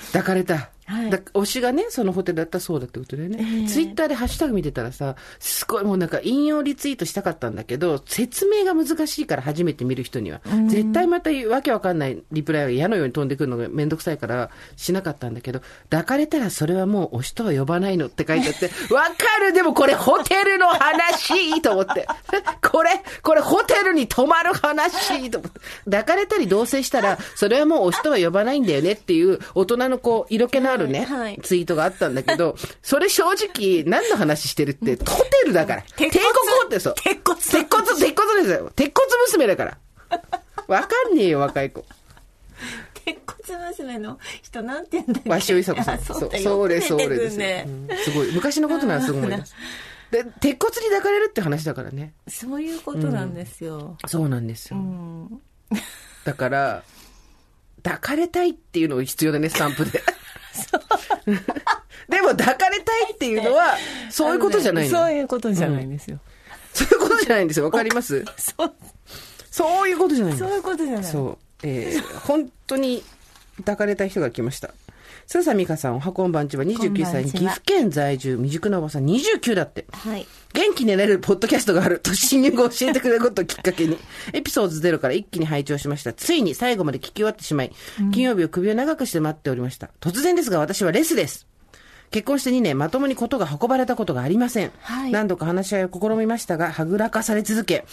[0.07, 0.71] 抱かれた。
[0.91, 3.67] はいだ推しがね、そのホテルだったらそうだってことだよね。
[3.67, 10.41] ツイッターでハッシュタグ見てたらさ、すごいもうなんか引用リツイートしたかったんだけど、説明が難しいから初めて見る人には。
[10.67, 22.07] 絶対またわけわかんないリプライが矢のように飛んでくるのがめんどくさいからしなかったんだけど、抱かれたらそれはもう推しとは呼ばないのって書いてあって、 わかるでもこれホテルの話と思って。
[22.61, 22.89] これ、
[23.21, 25.59] これホテルに泊まる話と思って。
[25.85, 35.81] 抱かれたり同棲したら、それはもう推しとは呼ばないんだよねっていう大人のこう、色気のあるね、はいはいツイートがあったんだけど、 それ正直何の話してるって、ホテルだから。
[35.95, 36.95] 帝鉄骨国ホテルそう。
[37.03, 38.71] 鉄骨鉄骨、鉄骨ですよ。
[38.75, 39.77] 鉄骨娘だから。
[40.67, 41.85] わかんねえよ、若い子。
[43.03, 45.29] 鉄骨娘の人なんて言うんだっけ？
[45.29, 45.95] わしおいさこさん。
[45.95, 48.31] あそう、そうです、そうですねうんすごい。
[48.31, 49.55] 昔のことならすごい思います。
[50.11, 52.13] で、鉄骨に抱かれるって話だからね。
[52.27, 53.97] そういうことなんですよ。
[54.07, 54.83] そうなんですうよ。
[54.83, 55.41] ん。
[56.25, 56.83] だから、
[57.83, 60.03] 抱かれたいっていうのが必要だね、スタンプで。
[62.09, 63.75] でも、抱かれたいっていうのは、
[64.09, 64.97] そういうことじゃないの。
[64.97, 66.19] そういうことじゃないんですよ。
[66.73, 67.65] そういうことじゃないんですよ。
[67.65, 68.23] わかります？
[68.37, 68.73] そう、
[69.49, 70.37] そういうことじゃない。
[70.37, 71.03] そういうことじゃない。
[71.03, 71.37] そう。
[71.63, 73.03] えー本当に
[73.57, 74.71] 抱かれた人が来ました。
[75.31, 79.85] すーさ美香さん、おはこんばんちは29歳に岐阜県在住、未熟なおばさん29だって。
[79.89, 80.27] はい。
[80.51, 83.97] 元気になれるポッドキャストがあると新入が教えてくれることをきっかけに、
[84.33, 86.11] エピソードゼロから一気に拝聴しました。
[86.11, 87.71] ついに最後まで聞き終わってしまい、
[88.11, 89.89] 金曜日を首を長くして待っておりました。
[90.01, 91.47] 突然ですが私はレスです。
[92.09, 94.71] 結婚して2年、まともにことが運ばれたことがありません。
[94.81, 97.85] はい何度か話し合いを試みましたが、はぐらかされ続け、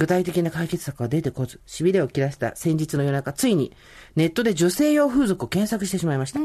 [0.00, 3.76] 具体的な解決策が出てこず、痺れを切らした先日の夜中、ついに
[4.16, 6.40] ネットで女性用風俗を検索してしまいました。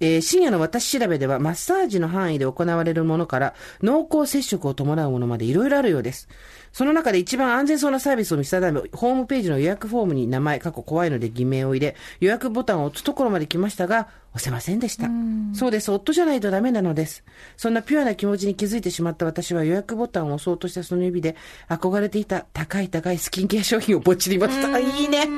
[0.00, 6.28] えー深夜の私調べでは、マッサージの範囲で行われるものから、濃厚接触を伴うものまでいろいろあるようです。
[6.74, 15.08] その中で一番安全そうなサービスを見定め、ホームページの予約フォームに名前、過去怖いので偽名を入れ、予約ボタンを押すところまで来ましたが、押せませんでした。
[15.56, 17.22] そうです、夫じゃないとダメなのです。
[17.56, 21.36] そんなピュアな気持ちに気づいてしまった私は予約ボタンを押そうとしたその指で、
[21.68, 24.76] 憧れていた高い高いスキンケア商品をポチりました。
[24.80, 25.28] いいね。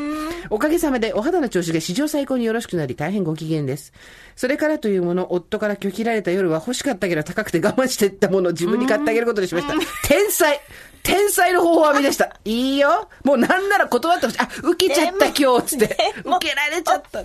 [0.48, 3.92] おかげさまでお肌の調子が史上最高によろしくなり大変ご機嫌です。
[4.36, 9.74] それからというもの、夫から拒否られた夜は欲しかったけど高くて我慢していったものを自分に買ってあげることにしました。
[10.08, 10.58] 天才
[11.06, 12.36] 天才の方法を編み出した。
[12.44, 13.08] いいよ。
[13.22, 14.38] もうなんなら断ってほしい。
[14.40, 15.96] あ、受けちゃった今日つって。
[16.24, 17.22] 受けられちゃった。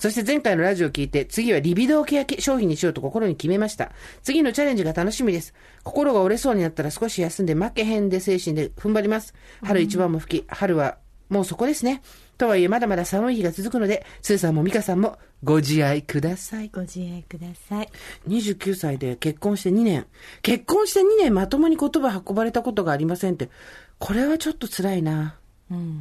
[0.00, 3.92] そして前回のラジオを聞いて、次はリビドーケア商品にしようと心に決めました。
[4.24, 5.54] 次のチャレンジが楽しみです。
[5.84, 9.32] 心が折れそうになったら少し休んで負けへんで精神で踏ん張ります。
[9.62, 12.02] 春一番も吹き、春はもうそこですね。
[12.36, 16.68] とはいえまだまだ寒い日が続くので、スーさんもミカさんもご自愛ください。
[16.68, 17.88] ご自愛ください。
[18.28, 20.06] 29歳で結婚して2年。
[20.42, 23.50] 結婚して2年まともに言葉運ばれたことがありませんって。
[23.98, 25.36] これはちょっと辛いな。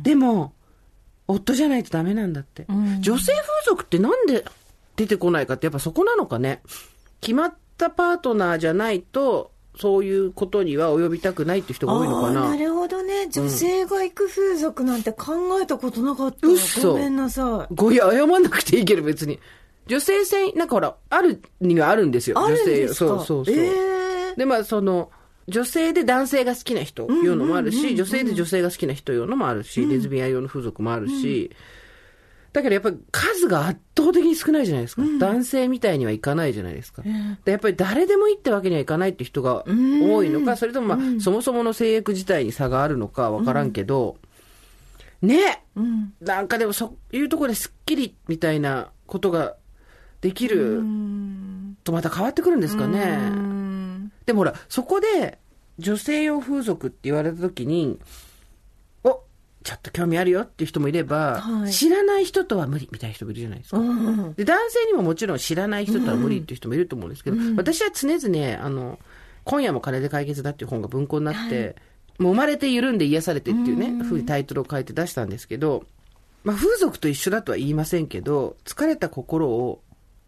[0.04, 0.54] でも、
[1.27, 2.65] 夫じゃないとダメなんだって。
[2.99, 4.45] 女性風俗ってなんで
[4.95, 6.62] 出てこないかってやっぱそこなのかね。
[7.21, 12.49] 決まったパートナーじゃないと、そういうことには及びたくないって人が多いのかな。
[12.49, 13.27] なるほどね。
[13.29, 16.53] 女性が行く風俗なんて考えたことなかったわ。
[16.53, 17.73] 嘘ごめんなさい。
[17.73, 19.39] ごいや、謝んなくていいけど別に。
[19.88, 22.38] 女性専、なんかほら、あるにはあるんですよ。
[22.39, 22.95] あるん女性ですか？
[22.95, 23.55] そうそうそう。
[23.55, 25.10] えーで、まあ、その、
[25.47, 31.51] 女性で男性が好きな人いうのもあるし、女性で女性が好きな人用のもあるし、レズビアン用の風俗もあるし、
[32.53, 35.03] だけどやっぱり数が圧倒的に少ないじゃないですか。
[35.19, 37.01] 男性みたいにはいかないじゃないですか。
[37.45, 44.17] でやっぱり誰でもいいってわけにはいかないって人が多いのか、それともまあ、そもそもの制約自体に差があるのかわからんけど、
[45.21, 45.63] ね、
[46.19, 49.55] なんかでもそういうところですっきりみたいなことが
[50.19, 50.83] できる
[51.83, 53.17] とまた変わってくるんですかね。
[54.25, 55.39] でもほら、そこで
[55.79, 58.05] 女性用風俗って言われた時に、お
[59.63, 61.71] ちょっと興味あるよっていう人もいれば、はい。
[61.71, 63.78] 知らない人とは無理みたいな人もいるじゃないですか。
[64.36, 69.00] で男性にももちろん知らない人とは無理っていう人もいると思うんですけど、私は常々、あの、
[69.43, 71.76] 今夜も金で解決だっていう本が文庫になって、
[72.19, 75.84] 揉まれて緩んで癒されてっていうね、ふうにタイトルを書いて出したんですけど、
[76.43, 79.82] まあ、風俗と一緒だとは言いませんけど、疲れた心を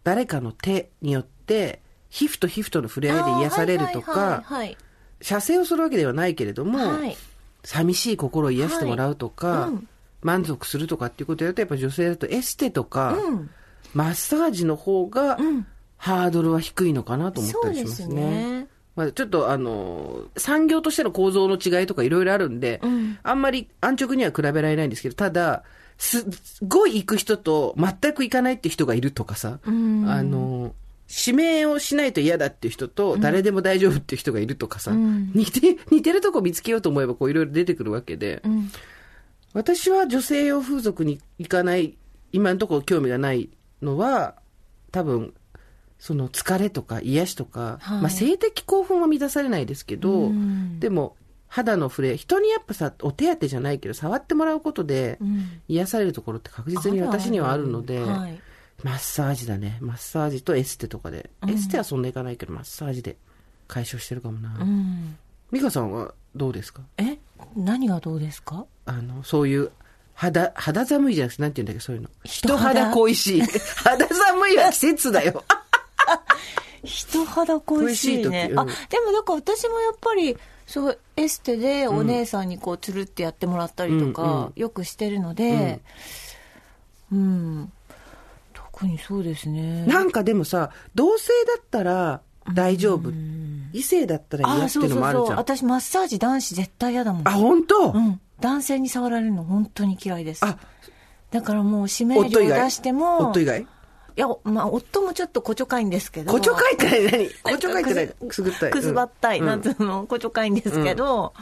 [0.04, 4.76] 誰かの手によって、皮膚と皮膚との触れ合いで癒されるとあーはいはいか、はいはい。
[5.20, 7.16] 射精をするわけではないけれども、はい
[7.64, 9.70] 寂しい心を癒してもらうとか、はい。
[9.70, 9.88] うん。
[10.22, 13.50] 満足するとかっていうことをやると、やっぱ女性だとエステとか、うん。
[13.92, 15.66] マッサージの方が、ん。
[15.96, 18.14] ハードルは低いのかなと思ったりしますね。
[18.14, 18.68] ね。
[18.94, 23.18] まあ、ちょっとあの、産業としての構造の違いとかいろいろあるんで、ん。
[23.22, 25.64] あんまり安直には比べられないんですけど、ただ、
[25.96, 30.08] すすごい行く人と全く行かないって人がいるとかさ、ん。
[30.08, 30.74] あの、
[31.08, 35.32] 指名をしないと嫌だっていう人と、誰でも大丈夫っていう人がいるとかさ、ん。
[35.34, 38.70] 似て、似てるとこ見つけようと思えばこういろいろ出てくるわけで、うん。
[39.52, 41.96] 私は女性用風俗に行かない、
[42.32, 43.50] 今のところ興味がない
[43.82, 44.36] のは、
[44.92, 45.34] 多分、
[45.98, 48.00] その疲れとか癒しとか、はい。
[48.00, 50.80] まあ性的興奮は満たされないですけど、うん。
[50.80, 51.16] でも
[51.48, 55.60] 肌の触れ、人にやっぱさ、お手当てじゃないけど、触ってもらうことでうん。
[55.68, 58.40] 癒されるところって確実に私にはあるので、はい
[58.84, 59.78] マッサージだね。
[59.80, 61.30] マッサージとエステとかで。
[61.48, 63.16] エステはそんな行かないけど、マッサージで
[63.66, 64.56] 解消してるかもな。
[64.60, 65.16] うん
[65.50, 66.82] 美香さんはどうですか？
[66.98, 67.18] え？
[67.56, 68.66] 何がどうですか？
[68.86, 69.70] あの、そういう、
[70.14, 72.08] 肌、肌寒いじゃなくて、なんて言うんだっけ、そういうの。
[72.24, 73.42] 人人肌肌恋しい。
[73.84, 75.44] 肌寒いは季節だよ。
[76.84, 85.80] 人肌恋しいね恋しい時うんあでもだから私もやっぱりそうエステでお姉さんにこうつるってやってもらったりとか、うんうんよくしてるので
[87.10, 87.72] うん、
[88.74, 89.86] 特にそうですね。
[89.86, 93.12] なんかでもさ、同性だったら大丈夫。
[93.72, 95.38] 異性だったら嫌あってそうそうそういうのもあるじゃん。
[95.38, 97.22] あ私マッサージ男子絶対嫌だもん。
[97.24, 98.20] 本当、うん。
[98.40, 100.44] 男性に触られるの本当に嫌いです。
[100.44, 100.58] あ、
[101.30, 103.62] だからもう指名料出しても夫以外？
[103.62, 103.66] い
[104.16, 106.32] や、まあ、夫もちょっとこちょかいんですけど。
[106.32, 107.28] こちょかいって何？
[107.42, 108.28] こちょかいって何？
[108.28, 108.70] くすぐったい。
[108.72, 109.46] くすばったい、うん。
[109.46, 111.32] なんていうの、こちょかいんですけど、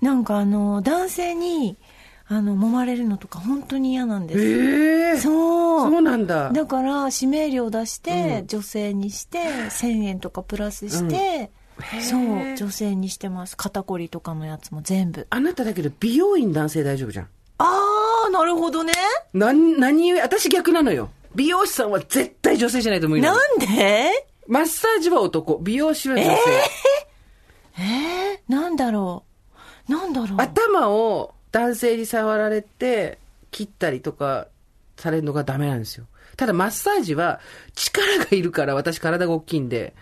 [0.00, 1.76] なんかあの、男性に、
[2.26, 4.40] あの、揉まれるのとか本当に嫌なんです。
[4.40, 5.90] ええそう。
[5.90, 6.50] そうなんだ。
[6.50, 11.50] だから、指名料出して、女性にして、1000円とかプラスして、
[12.00, 13.56] そう、女性にしてます。
[13.56, 15.26] 肩こりとかのやつも全部。
[15.28, 17.28] あなただけど美容院男性大丈夫じゃん。
[17.58, 18.92] あー、なるほどね。
[19.34, 21.10] 何、何故私逆なのよ。
[21.34, 23.54] 美容師さんは絶対女性じゃないと無理ななの。
[23.56, 24.10] んで？
[24.46, 26.30] マッサージは男、美容師は女性。
[27.78, 29.24] えー、なんだろ
[29.88, 29.92] う。
[29.92, 30.40] なんだろう。
[30.40, 33.18] 頭を男性に触られて
[33.52, 34.48] 切ったりとか
[34.96, 36.06] されるのがダメなんですよ。
[36.36, 37.38] ただマッサージは
[37.74, 39.94] 力がいるから私体が大きいんで、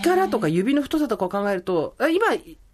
[0.00, 2.26] 力とか指の太さとかを考えると、あ今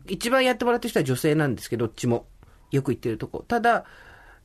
[0.06, 2.26] 一番やってもらってる人は女性なんですけど、どっちも。
[2.70, 3.44] よく言ってるとこ。
[3.48, 3.86] ただ、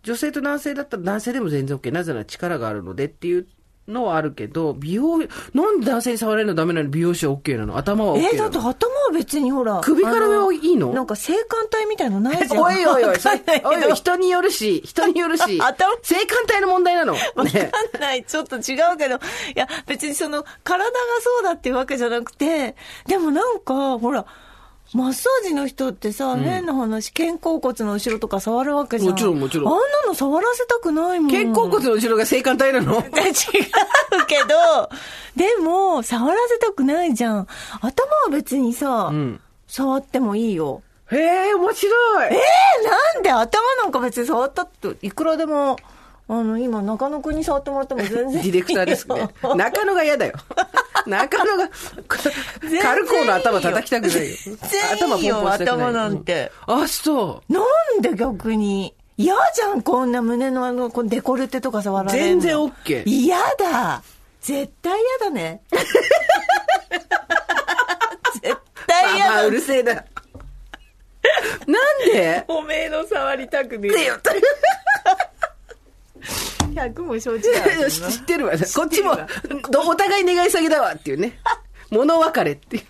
[0.03, 1.91] 女性と男性だったら男性でも全然 OK。
[1.91, 3.47] なぜなら力があるのでっていう
[3.87, 5.17] のはあるけど、美容、
[5.53, 6.87] なんで男性に触られるのダメなの？
[6.87, 7.77] に美容師は OK なの？
[7.77, 8.29] 頭は OK なの？
[8.29, 8.73] えー、だって頭は
[9.13, 9.79] 別にほら。
[9.83, 10.91] 首から上はいいの？
[10.93, 12.61] なんか性感帯みたいのないじゃん。
[12.61, 17.13] おいおいおい、おいおい、人によるし、人によるし 頭、性感帯の問題なの？
[17.35, 17.71] わね。
[17.91, 18.23] かんない。
[18.23, 19.15] ちょっと違うけど。
[19.15, 19.19] い
[19.55, 22.75] や、別にその、体がそうだっていうわけじゃなくて、
[23.07, 24.25] でもなんか、ほら、
[24.93, 29.11] マッサージの人ってさ、変な話、肩甲骨の後ろとか触るわけじゃん。
[29.11, 31.31] もちろんもちろんあんなの触らせたくないもん。
[31.31, 33.03] 肩甲骨の後ろが性感帯なの違う
[34.27, 34.89] けど、
[35.35, 37.47] でも、触らせたくないじゃん。
[37.81, 40.81] 頭は別にさ、ん触ってもいいよ。
[41.11, 42.33] へえ、面白い。
[42.33, 43.31] えー、なんで？
[43.31, 45.77] 頭なんか別に触ったって、いくらでも、
[46.29, 48.31] あの、今、中野くんに触ってもらっても全然。
[48.31, 49.29] ディレクターですね。
[49.55, 50.33] 中野が嫌だよ。
[51.07, 51.69] 中野が、
[52.83, 54.35] カルコーの頭叩きたくないよ。
[54.69, 57.61] 全然いいよポンポンしたくない頭なんてうんあ、そな
[57.97, 58.93] んで逆に？
[59.15, 62.05] 嫌じゃん、こんな胸のあの、このデコルテとか触う。
[62.05, 62.41] られるの。
[62.41, 63.03] 全然 OK。
[63.05, 64.03] 嫌だ。
[64.41, 65.61] 絶対嫌だね。
[68.41, 69.31] 絶対嫌だ。
[69.33, 69.93] まあ、うるせえな。
[69.93, 70.03] なん
[72.11, 72.43] で？
[72.49, 74.33] おめえの触りたくねって言った
[76.73, 78.53] 100も承知だよ 知ってるわ。
[78.75, 79.17] こっちも、
[79.69, 81.39] どお互い願い下げだわっていうね。
[81.89, 82.83] 物別れっていう。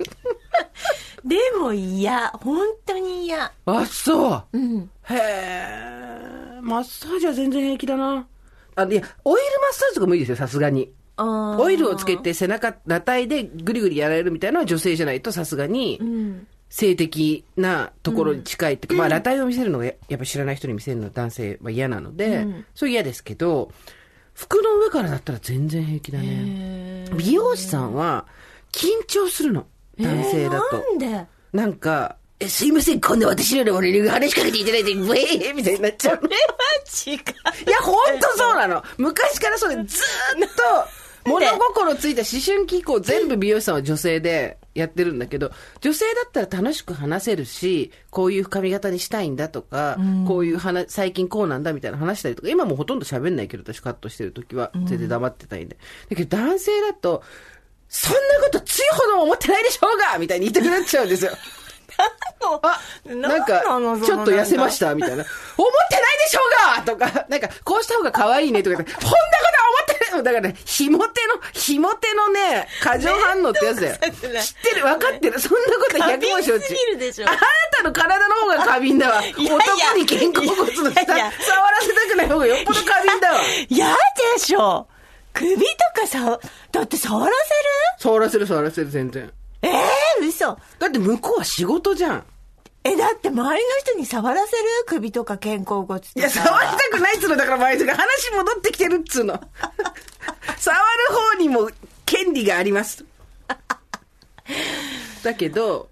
[1.28, 2.30] でも嫌。
[2.30, 3.52] 本当に嫌。
[3.66, 4.58] あ、そう。
[4.58, 4.90] うん。
[5.04, 6.60] へえ。
[6.62, 8.28] マッサージは全然平気だな。
[8.76, 10.92] あ、いや、オイルマッサージとかもいいですよ、さすがに。
[11.18, 16.48] オイルをつけて背中、裸体でぐりぐりやられるみたいなのは女性じゃないとさすがに、うん。
[16.70, 23.72] 性的なところに近いっていうか、まあ裸体を見せるのがややっぱ知らない人に見せるのは男性は嫌なので、うんそれ嫌ですけど、
[24.34, 27.06] 服の上からだったら全然平気だね。
[27.18, 28.26] 美容師さんは
[28.72, 29.66] 緊張するの。
[30.00, 30.78] 男性だと。
[30.94, 31.28] えーなんで？
[31.54, 36.20] なんか、え、すいません、こんな私のより俺に話しかけていただいて、ウェーみたいになっちゃう。
[36.20, 36.42] これは
[37.08, 37.70] 違う。
[37.70, 38.84] いや、ほんとそうなの。
[38.98, 40.50] 昔からそうで、ずーっ
[41.24, 55.78] と、物心ついた思春期以降、全部美容師さんは女性でやってるんだけど、女性だったら楽しく話せるし、こういう髪型にしたいんだとか、こういう話、最近こうなんだみたいな話したりとか、今もうほとんど喋んないけど、私カットしてる時は、全然黙ってたいんで。
[56.10, 57.24] だけど男性だと、
[57.90, 61.32] そんなことついほども思ってないでしょうがみたいに言いたくなっちゃうんですよ。
[62.62, 63.62] あ、なんか、
[64.06, 65.16] ちょっと痩せましたみたいな。
[65.16, 65.26] 思っ
[65.90, 73.96] てないでしょうがとか、なんか、こうした方が可愛いねとか、 こんなことは思ってないだからね、ひも手の、ひも手のね、過剰反応ってやつだよ。
[73.96, 75.40] 知ってる、分かってる？
[75.40, 77.24] そんなこと100も承知。
[77.24, 77.38] あな
[77.72, 79.22] たの体の方が過敏だわ。
[79.22, 81.32] 男に肩甲骨の下、触ら
[81.82, 83.42] せたくない方がよっぽど過敏だわ。
[83.70, 84.88] 嫌でしょ
[85.34, 85.62] 首と
[86.02, 86.40] かさ、
[86.72, 87.34] だって触らせる
[88.00, 89.32] 触らせる触らせる、全然。
[89.62, 90.58] ええー、嘘。
[90.80, 92.26] だって向こうは仕事じゃん。
[92.92, 94.64] え、だって周りの人に触らせる？
[94.88, 96.12] 首とか肩甲骨とか。
[96.16, 99.34] いや、触りたくないっつうのだから周りが話戻ってきてるっつうの。
[100.58, 100.84] 触る
[101.34, 101.70] 方にも
[102.06, 103.04] 権利があります。
[105.24, 105.90] だけど、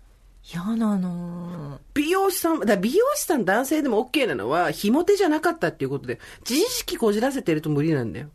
[0.54, 1.80] 嫌なの。
[1.94, 8.30] 美容師さん、だ美容師さん男性でも OK なのは、ひも手じゃなかったっていうことで、自意識こじらせてると無理なんだよ。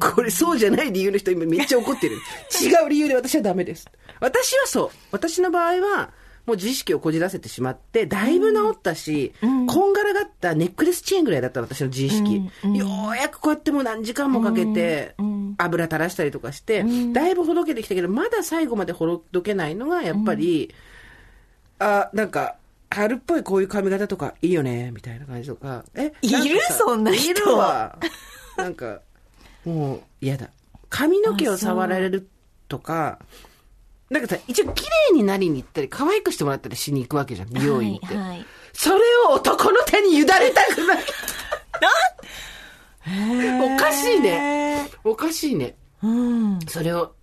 [0.00, 2.16] これそうじゃない理由の人今めっちゃ怒ってる。
[2.60, 3.86] 違う理由で私はダメです。
[4.20, 4.90] 私はそう。
[5.12, 6.10] 私の場合は、
[6.46, 12.36] もう自意識をこじらせてしまって、だいぶ治ったし、こんがらがったネックレスチェーンぐらいだった私の自意識。
[12.36, 15.14] ようやくこうやってもう何時間もかけて、
[15.58, 20.74] 油垂らしたりとかして、だいぶほどけてきたけど、まだ最後までほどけないのが、やっぱり、
[21.78, 22.56] あ、なんか、
[22.88, 25.84] 春っぽいこういう髪型とかいいよね、みたいな感じとか。
[25.94, 26.60] えいる？
[26.78, 27.98] そんな人いるわ。
[28.56, 29.00] なんか、
[29.64, 30.50] もう嫌だ。
[30.88, 32.28] 髪の毛を触られる
[32.68, 33.18] とか、
[34.10, 38.06] なんかさ、一応綺麗になりに行ったり、可愛くしてもらったりしに行くわけじゃん、美容院って。
[38.06, 38.98] はいはいそれ
[39.30, 40.36] を男の手に委ねた
[40.74, 41.04] くない。
[43.74, 44.90] おかしいね。
[45.02, 45.76] おかしいね。
[46.02, 46.58] うん。
[46.68, 47.14] それを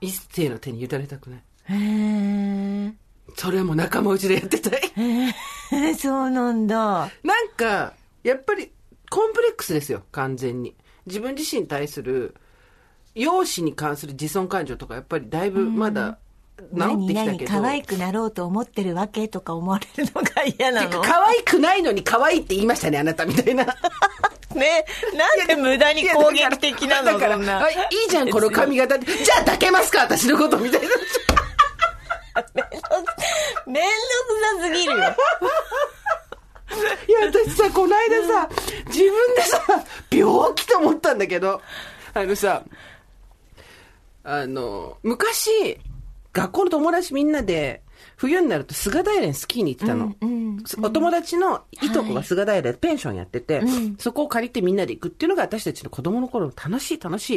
[0.00, 1.42] 一世の手に委ねたくない。
[1.64, 2.94] へー
[3.36, 4.80] それはもう仲間内でやってたい。
[4.96, 7.10] えー、 そうなんだ。
[7.22, 8.72] なんか、やっぱり、
[9.10, 10.74] コンプレックスですよ、完全に。
[11.06, 12.34] 自分自身に対する、
[13.14, 16.18] 容姿に関する自尊感情とか、やっぱりだいぶまだ
[16.72, 17.12] 何。
[17.12, 21.02] 何可愛くなろうと思ってるわけとか思われるのが嫌なの？
[21.02, 23.64] 可愛くないのに可愛いって言いましたね、あなたみたいな。
[24.54, 24.84] ね、
[25.14, 27.74] なんで無駄に攻撃的なのだから、そんなあい
[28.06, 29.06] いじゃん、この髪型で。
[29.06, 30.88] じゃあ抱けますか、私のこと、みたいな。
[33.66, 33.88] めんど
[34.58, 35.16] くさすぎるよ。
[37.08, 38.48] いや、私さ、この間さ、
[38.86, 41.60] 自分でさ、病気と思ったんだけど、
[42.14, 42.62] あのさ、
[44.24, 45.78] あの、昔、
[46.32, 47.82] 学校の友達みんなで、
[48.16, 50.14] 冬になると菅平にスキーに行ってたの。
[50.82, 53.62] お友達のいとこが菅平でペンションやってて、
[53.98, 57.30] そこを借りてみんなで行くっていうのが私たちの子供の頃の楽しい楽し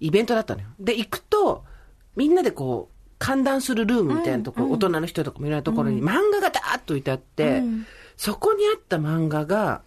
[0.00, 0.68] いイベントだったのよ。
[0.80, 1.64] で、行くと、
[2.16, 7.62] みんなでこう、観覧するルームみたいなところ、大人の人とかもいろんなところに漫画がダーッと置いてあって、
[8.16, 9.82] そこにあった漫画が、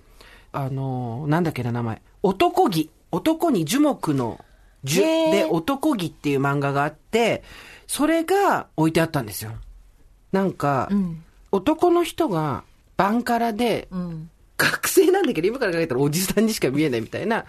[0.51, 2.89] あの、なんだっけな名前、男気。
[3.11, 4.43] 男に樹木の
[4.83, 7.43] 樹で男気っていう漫画があって、
[7.89, 9.51] それが置いてあったんですよ。
[10.31, 12.63] なんか、ん男の人が
[12.97, 14.29] バンカラで、うん。
[14.57, 17.45] 学生なんだけど、今から考えたらおじさんにしか見えないみたいな、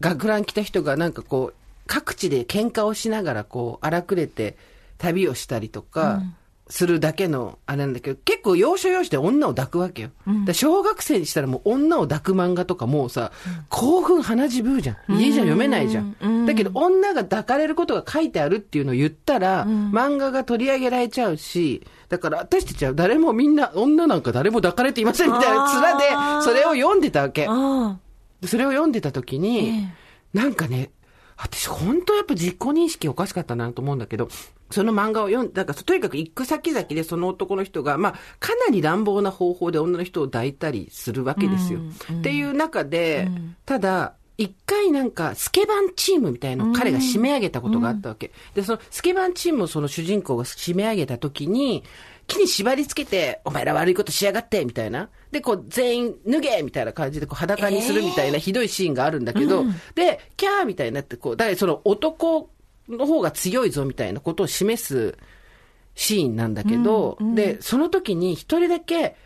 [0.00, 1.54] 学ラン着た人がなんかこう、
[1.86, 4.56] 各地で喧嘩をしながらこう、荒くれて
[4.98, 6.20] 旅をしたりとか、
[6.68, 10.10] するだけの、あれなんだけど、結構要所要所で女を抱くわけよ。
[10.26, 13.30] だから小学生にしたらもう女を抱く漫画とかもうさ、
[13.68, 15.16] 興奮鼻血ぶうじゃん。
[15.16, 16.44] 家じゃ読めないじゃん。
[16.44, 27.46] だけど女が抱かれることが書いてあるっていうのを言ったら、漫画が取り上げられちゃうし、だから私たちは誰もみんな、女なんか誰も抱かれていませんみたいな面で、それを読んでたわけ。
[28.44, 29.86] それを読んでた時に、
[30.34, 30.90] なんかね、
[31.36, 34.28] 私本当やっぱ実行認識おかしかったなと思うんだけど、
[34.70, 41.80] その漫画を読んだから、とにかく行く先々でその男の人が、まあ、かなり乱暴な方法で女の人を抱いたりするわけですよ。
[42.18, 43.28] っていう中で、
[43.64, 48.32] ただ、一回なんか、スケバンチームみたいなのを彼が締め上げたことがあったわけ。
[48.54, 51.84] で、そのスケバンチームをその主人公が締め上げた時に、
[52.26, 55.08] 木に縛り付けて、お前ら悪いことしやがって、みたいな。
[55.30, 62.50] で、こう、全員脱げみたいな感じで、こう、裸にするみたいなひどいシーンがあるんだけど、で、キャーみたいになって、こう、だからその男
[62.88, 65.16] の方が強いぞみたいなことを示す
[65.94, 69.16] シーンなんだけど、で、その時に一人だけ、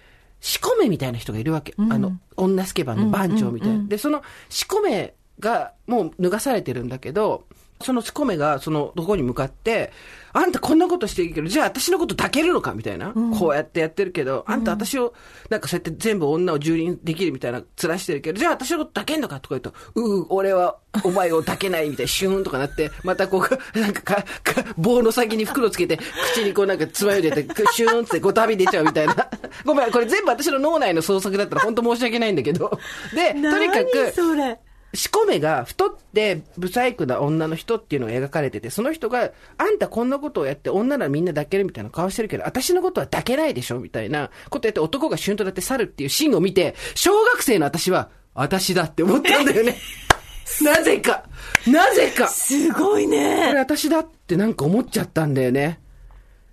[0.40, 1.74] 仕込めみたいな人がいるわけ。
[1.76, 3.84] あの、女スケバンの番長みたいな。
[3.84, 7.44] で、その仕込めがもう脱がされてるんだけど、
[7.82, 9.92] そのしこめが、その、とこに向かって、
[10.32, 13.12] あんたこんなことしてるけど、じゃあ私のこと抱けるのかみたいな。
[13.38, 15.14] こうやってやってるけど、あんた私を、
[15.48, 25.98] なんかそうやって全部女を蹂躙できるみたいな、面してるけど、じゃあ私のこと抱けんのかとか言うと、うう、俺はお前を抱けないみたいな、シューンとかなって、またこう、なんかか、か棒の先に袋つけて、
[26.32, 29.28] 口にこうなんか爪を入れて、シューンってごたび出ちゃうみたいな。
[29.64, 32.78] ごめん、これ全部私の脳内の創作だったら本当申し訳ないんだけど。
[33.14, 34.12] で、とにかく、
[34.92, 34.98] 何それ。
[34.98, 49.76] しこめが太ってブサイクな女の人っていうのが描かれてて、その人が、あんたこんなことをやって女ならみんな抱けるみたいな顔してるけど、私のことは抱けないでしょみたいなことやって男がシュンとなって去るっていうシーンを見て、小学生の私は、私だって思ったんだよね。
[50.62, 51.24] なぜか
[51.66, 53.54] なぜかすごいこれね。
[53.54, 55.80] 私だってなんか思っちゃったんだよね。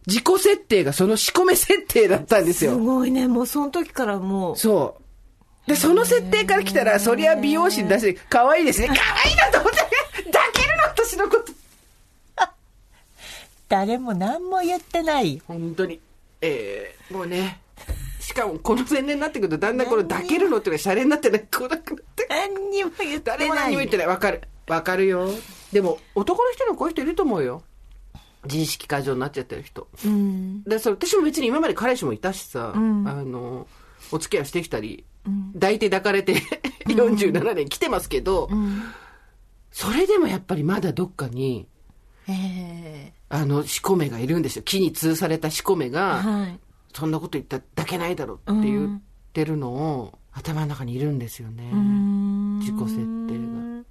[0.06, 2.78] 自己設定がそのしこめ設定だったんですすよ。
[2.78, 3.28] ごいね。
[3.28, 4.56] もうその時からもう。
[4.56, 5.04] そう。
[5.68, 8.88] で、その設定から来たら、そりゃ美容師に出して、可愛いですね。
[8.88, 8.94] 可
[9.26, 9.78] 愛いなと思って、
[10.32, 11.54] 抱けるの私のこと。
[13.68, 15.42] 誰も何も言ってない。
[15.46, 16.00] 本当に。
[16.42, 17.60] えー、もうね。
[18.22, 22.28] しかも、この前年になってくると、だんだんこの抱けるのっていうのがシャレになってね、来なくなって。
[22.30, 23.64] 何にも言って誰もない。
[23.66, 24.08] 何も言ってない。
[24.08, 24.42] わかる。
[24.68, 25.30] わかるよ。
[25.74, 27.64] でも、男の人にもこういう人いると思うよ。
[28.46, 29.88] 自意識過剰になっちゃってる人。
[30.06, 30.64] うん。
[30.64, 33.68] で、それ私も別に今まで彼氏もいたしさ、んあの、
[34.12, 35.04] お付き合いしてきたり、
[35.54, 36.42] 抱いて抱かれて
[36.86, 38.50] 47年来てますけど、
[39.72, 41.68] それでもやっぱりまだどっかに、
[42.30, 44.64] えあの、しこめがいるんですよ。
[44.64, 46.60] 木に通されたしこめえが、はい。
[46.94, 49.02] そんなこと言ったら抱けないだろうって言っ
[49.34, 51.72] てるのを、頭の中にいるんですよね。
[52.60, 52.98] 自己設
[53.28, 53.84] 定が。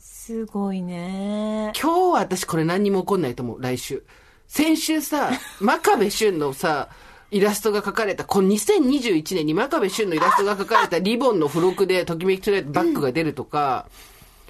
[0.00, 1.72] すごいね。
[1.80, 4.04] 今日は私これ何にも起こんないと思う、来週。
[4.46, 5.30] 先週さ、
[5.60, 6.88] 真壁俊のさ、
[7.30, 13.86] イラストが描かれた、この2021年に真壁俊のイラストが描かれたリボンの付録でときめきトレーバッグが出るとか、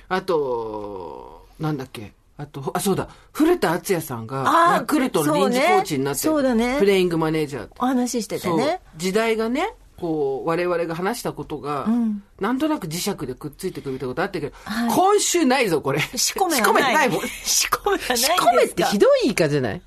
[0.08, 2.12] あと、なんだっけ。
[2.38, 7.68] あと、あ、そうだ、古田敦也さんが、ヤクルトの臨時コーチになって、そうねそうだねプレイングマネージャー。
[7.78, 8.80] お話ししててね。
[8.96, 16.00] 時代がね、こう、我々が話したことが、んなんとなく磁石でくっついてくるみたいなことあったけど、はい今週ないぞ、これ。
[16.00, 16.62] しこめない。
[16.62, 17.20] こめないもん。
[17.28, 19.82] しこめがないんですしかこめってひどい言い方じゃない？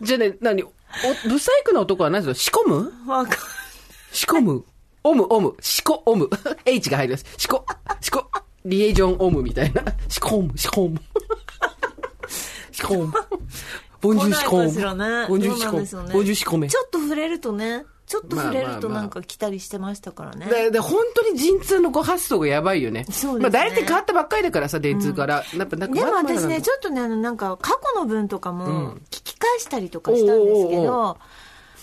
[0.00, 0.64] じゃあね、何？
[1.26, 2.34] お、ブサイクな男は何ですか？
[2.44, 2.92] しこむ？
[3.10, 3.36] わかん
[4.12, 4.64] しこむ
[5.04, 6.28] オム、オム、しこ、オム。
[6.66, 7.24] H が入ります。
[7.36, 7.64] しこ、
[8.00, 8.28] しこ、
[8.64, 9.82] リエイジョンオムみたいな。
[10.08, 11.00] しこむ、しこむ。
[12.72, 13.12] しこむ。
[14.00, 15.28] ボンジューシコ来ないかしらねム。
[15.28, 16.04] ボンジューシコムどうなんでしょう。
[16.04, 16.68] ねボンジューシコメ。
[16.68, 20.46] ちょっと触れるとね、ちょっと触れるとまあまあまあなんか来たりしてましたからね。
[20.46, 23.04] で、で、本当に陣痛のご発想がやばいよね。
[23.04, 25.44] そうですねまあ大体変わったばっかりだからさ、電通から。
[25.52, 31.18] でも私ね、ちょっとね、あの、なんか、過去の文とかもん聞き返したりとかしたんですけおうおうおど、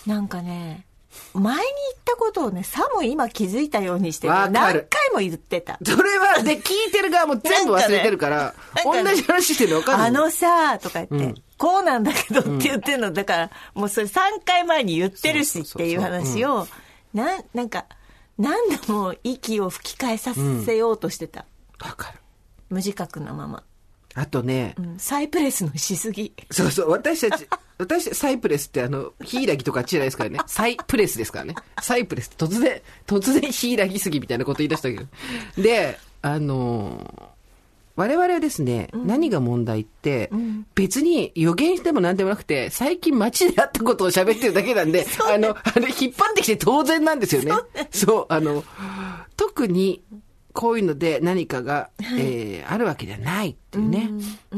[0.08, 0.88] なんかね、
[1.34, 1.66] 前に言
[2.00, 5.78] ったことをね、さも今気づいたようにして、何る回も言ってた。
[5.84, 10.10] それは、で、聞いてる側も全部忘れてるから、 かね同じ話してるの分かんない。
[10.10, 16.68] あのさ、とか言って、うんこうなんだけどって言ってるの、だから、もうそれ3回前に言ってるしっていう話を、
[17.14, 17.86] なん、なんか、
[18.38, 21.46] 何度も息を吹き返させようとしてた。
[21.82, 22.20] わかる。
[22.70, 23.64] 無自覚なまま。
[24.16, 26.34] あとねう、ん、サイプレスのしすぎ。
[26.52, 27.48] そうそう、私たち、
[27.78, 30.40] 私、サイプレスってあの、ヒイラギとか違いですからね。
[30.48, 31.56] サイプレスですからね。
[31.82, 35.06] サイプレスって突然、突然ヒイラギすぎみたいなこと言い出したけど。
[35.62, 37.35] で、あのー
[37.96, 40.30] 我々はですね、何が問題って、
[40.76, 47.52] 別に予言しても何でもなくて、最近街であったことを喋ってるだけなんで、 あの、あの、引っ張ってきて当然なんですよね。
[47.92, 48.64] そう、あの、
[49.38, 50.04] 特に、
[50.52, 54.10] こういうので何かが、えーあるわけではないっていうね、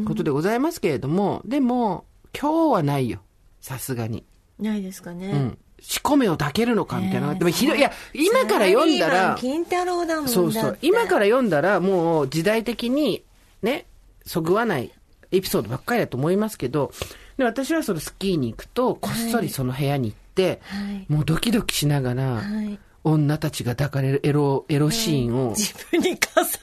[0.06, 2.06] ことでございますけれども、でも、
[2.40, 3.20] 今日はないよ。
[3.62, 4.24] さすがに。
[4.60, 5.28] ないですかね。
[5.28, 5.58] うん。
[5.80, 7.28] しこめを抱けるのかみたいな。
[7.28, 10.78] えーでもひどい、いや、今から読んだら、金太郎だもんそうそう。
[10.82, 13.24] 今からら読んだら、もう時代的に、
[13.62, 13.86] ね、
[14.26, 14.92] そぐわない
[15.32, 16.92] エピソードばっかりだと思いますけど、
[17.38, 21.06] で私はそのスキーに行くと、こっそりその部屋に行って、はい。
[21.12, 22.80] もうドキドキしながら、はい。
[23.04, 26.16] 女たちが抱かれるエロ、エロシーンを、自分に重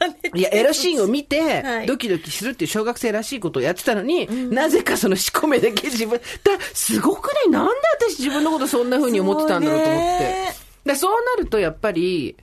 [0.08, 0.38] ねて。
[0.38, 1.86] いや、エロシーンを見て、はい。
[1.86, 6.22] ドキドキするっていう小学生らしいことをやってたのに、なぜかそのしこめだけ自分、だ、
[6.74, 7.48] すごくない？
[7.50, 10.18] なんで私自分のことそんな風に思ってたんだろうと思って。
[10.18, 10.54] そうね。
[10.84, 12.36] で、そうなるとやっぱり、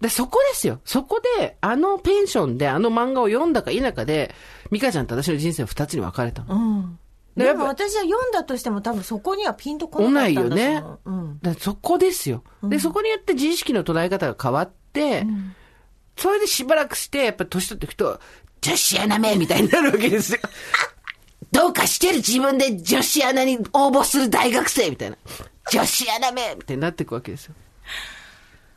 [0.00, 0.80] で、そこですよ。
[0.84, 4.34] そこで、あのペンションであの漫画を読んだか否かで、
[4.70, 6.54] ミカちゃんと私の人生は二つに分かれたの。
[6.54, 6.98] うん。
[7.36, 11.38] でも私は読んだとしても多分そこにはピンとこないよねうん。
[11.42, 12.42] だそこですよ。
[12.62, 15.26] で、そこによって自意識の捉え方が変わって、
[16.16, 18.20] それでしばらくして、やっぱ年取っていくと、
[18.62, 20.38] 女子アナめみたいになるわけですよ。
[21.52, 25.16] どうかしてる自分で女子アナに応募する大学生みたいな。
[25.70, 27.54] 女子アナめみたいになっていくわけですよ。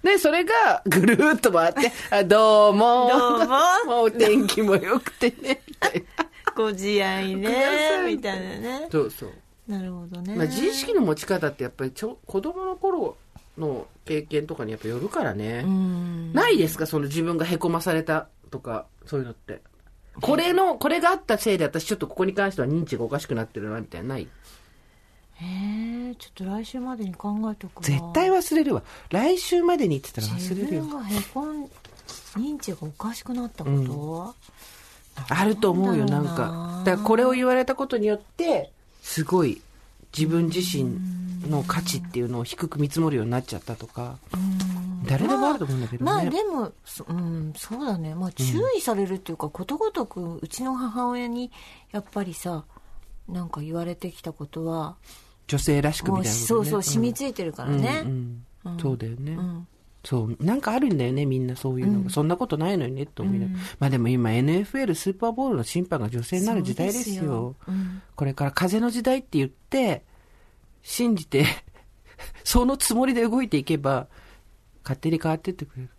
[0.03, 3.09] で、それがぐるーっと回って、 あどうも。
[3.11, 3.45] どうも
[3.85, 6.25] もうお天気も良くてね、みたいな。
[6.55, 7.49] ご自愛ね。
[8.09, 8.87] いみたいなね。
[8.91, 9.31] そうそう。
[9.67, 10.35] なるほどね。
[10.35, 13.17] まあ、自意識の持ち方ってやっぱりちょ子供の頃
[13.57, 15.63] の経験とかにやっぱよるからね。
[15.65, 16.33] うん。
[16.33, 16.85] ないですか？
[16.85, 19.61] その自分がへこまされたとか、そういうのって。
[20.21, 24.07] これの、これがあったせいで私ちょっとここに関しては認知がおかしくなってるな、みたいな。
[24.15, 24.27] ない？
[25.41, 28.83] えー、ちょっと来週までに考えとくわ絶対忘れるわ。
[29.09, 30.95] 来週までにって言ったら忘れるよ自。
[30.95, 31.65] 分がへこん、
[32.35, 34.35] 認知がおかしくなったこと、
[35.29, 36.83] あると思うよ、なんかな。
[36.85, 38.71] だからこれを言われたことによって、
[39.01, 39.61] すごい
[40.17, 40.99] 自分自身
[41.49, 44.17] の価値っていうのを低く見積もるようになっちゃったとか。
[45.05, 46.11] 誰でもあると思うんだけどね。
[46.11, 48.13] まあでも、そうん、そうだね。
[48.13, 48.43] まあ注
[48.77, 51.51] 意されるっていうか、ことごとくうちの母親に
[51.91, 52.65] やっぱりさ、
[53.27, 54.97] なんか言われてきたことは、
[55.49, 56.35] 女性らしくみたいなね。
[56.35, 58.03] そうそう、染みいついてるからね。
[58.05, 58.45] うんうん
[58.79, 59.35] そうだよね。
[59.35, 59.67] ん
[60.03, 60.37] そう。
[60.39, 62.09] なんかあるんだよね、みんなそういうのが。
[62.09, 63.59] そんなことないのにね、って思いながら。
[63.79, 67.05] まあでも今 NFL スーパーボールの審判が女性になる時代ですよ。
[67.05, 70.03] そうですようんこれから風の時代って言って、
[70.83, 71.45] 信じて、
[72.43, 74.07] そのつもりで動いていけば、
[74.83, 75.89] 勝手に変わってってくれる。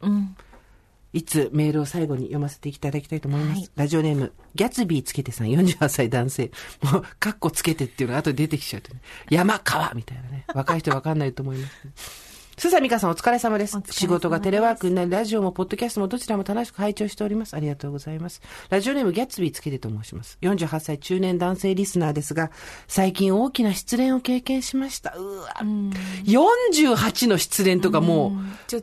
[1.12, 1.20] うん。
[1.20, 3.58] いつメールを最後に読ませていただきたいと思います。
[3.60, 6.50] はいラジオネーム、ギャツビーつけてさん、48歳男性。
[6.82, 9.00] もう、カッコつけてっていうのが後で出てきちゃうとね。
[9.30, 10.44] 山川みたいなね。
[10.54, 11.92] 若い人わかんないと思います、ね。
[12.60, 17.56] スーサミカさんお疲れ様ですです仕事がテレワークになり、ラジオもポッドキャストもどちらも楽しく拝聴しております。
[17.56, 18.42] ありがとうございます。
[18.68, 20.36] ラジオネームギャッツビーつけてと申します。
[20.42, 22.50] 48歳中年男性リスナーですが、
[22.86, 25.14] 最近大きな失恋を経験しました。
[25.16, 25.54] うわ、
[26.26, 28.82] 48の失恋とかもう、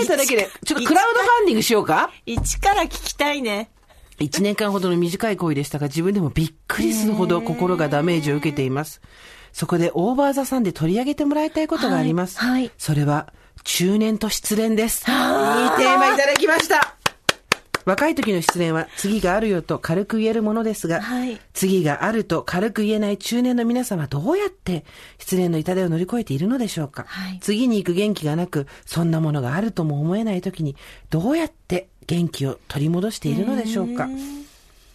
[0.00, 2.10] えただけで、ちょっとクラウドファンディングしようか？
[2.26, 3.70] 一から聞きたいね。
[4.18, 9.00] 一年間ほどの短い恋でしたが、自分でもびっくりするほど心がダメージを受けています。
[9.52, 12.38] そこでオーバーザさんで取り上げてもらいたいことがあります。
[12.38, 12.70] はいはい。
[12.78, 13.32] それは、
[13.64, 15.00] 中年と失恋です。
[15.00, 16.96] いいテーマいただきました。
[17.84, 21.40] 若い時の失恋は次があるよと軽く言えるものですが、はい。
[21.52, 24.84] 次があると軽く言えない中年の皆様はどうやって
[25.18, 27.38] 失恋の痛手を乗り越えているのでしょうか、はい。
[27.40, 30.76] 次に行く元気がなく、そんなものがあるとも思えない時に、
[31.10, 34.08] どうやって元気を取り戻しているのでしょうか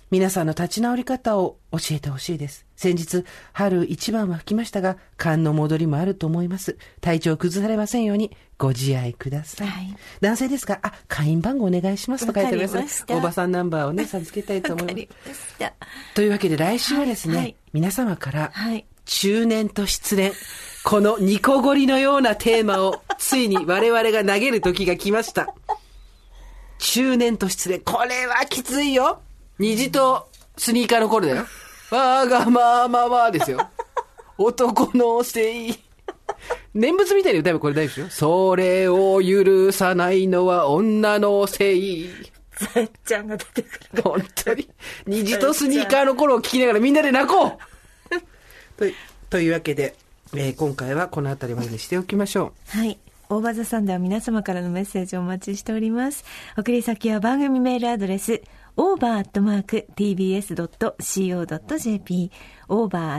[0.09, 2.65] 皆さんの立ち直り方を教えてほしいです。
[2.77, 6.77] 先日、春一番は吹きましたが、寒の戻りもあると思います。
[7.01, 9.67] 体調崩されませんように、ご自愛ください。
[9.67, 15.55] はい男性ですが、あ、会員番号お願いしますと書いてありますおばさんナンバーをね、授けたいと思います。
[15.59, 15.73] ま。
[16.15, 18.85] というわけで来週はですね、はいはい皆様から、はい。
[19.05, 20.31] 中年と失恋、
[20.83, 25.53] このニコゴリのようなテーマを、ついに 我々が投げる時が来ました。
[26.79, 29.21] 中年と失恋、これはきついよ。
[29.59, 31.45] 虹とスニーカーの頃だよ。
[31.91, 33.59] わがままはですよ。
[34.37, 35.75] 男のせい。
[36.73, 38.29] 念仏みたいに歌えばこれ大丈夫ですよ。
[38.29, 42.09] それを許さないのは女のせい。
[42.51, 44.03] さっちゃんが出てくる。
[44.03, 44.69] 本当に。
[45.05, 47.51] 虹とスニーカーの頃を聞きながらみんなで泣こう
[48.77, 48.85] と
[49.29, 49.95] というわけで、
[50.33, 52.99] えー今回はこの辺りまでにしておきましょはい。
[53.29, 56.23] 大場座さんでは皆様からのメッセージをお待ちしております。
[56.57, 58.41] 送り先は番組メールアドレス、
[58.77, 59.91] over.tbs.co.jp、
[62.69, 63.11] over.tbs.co.jp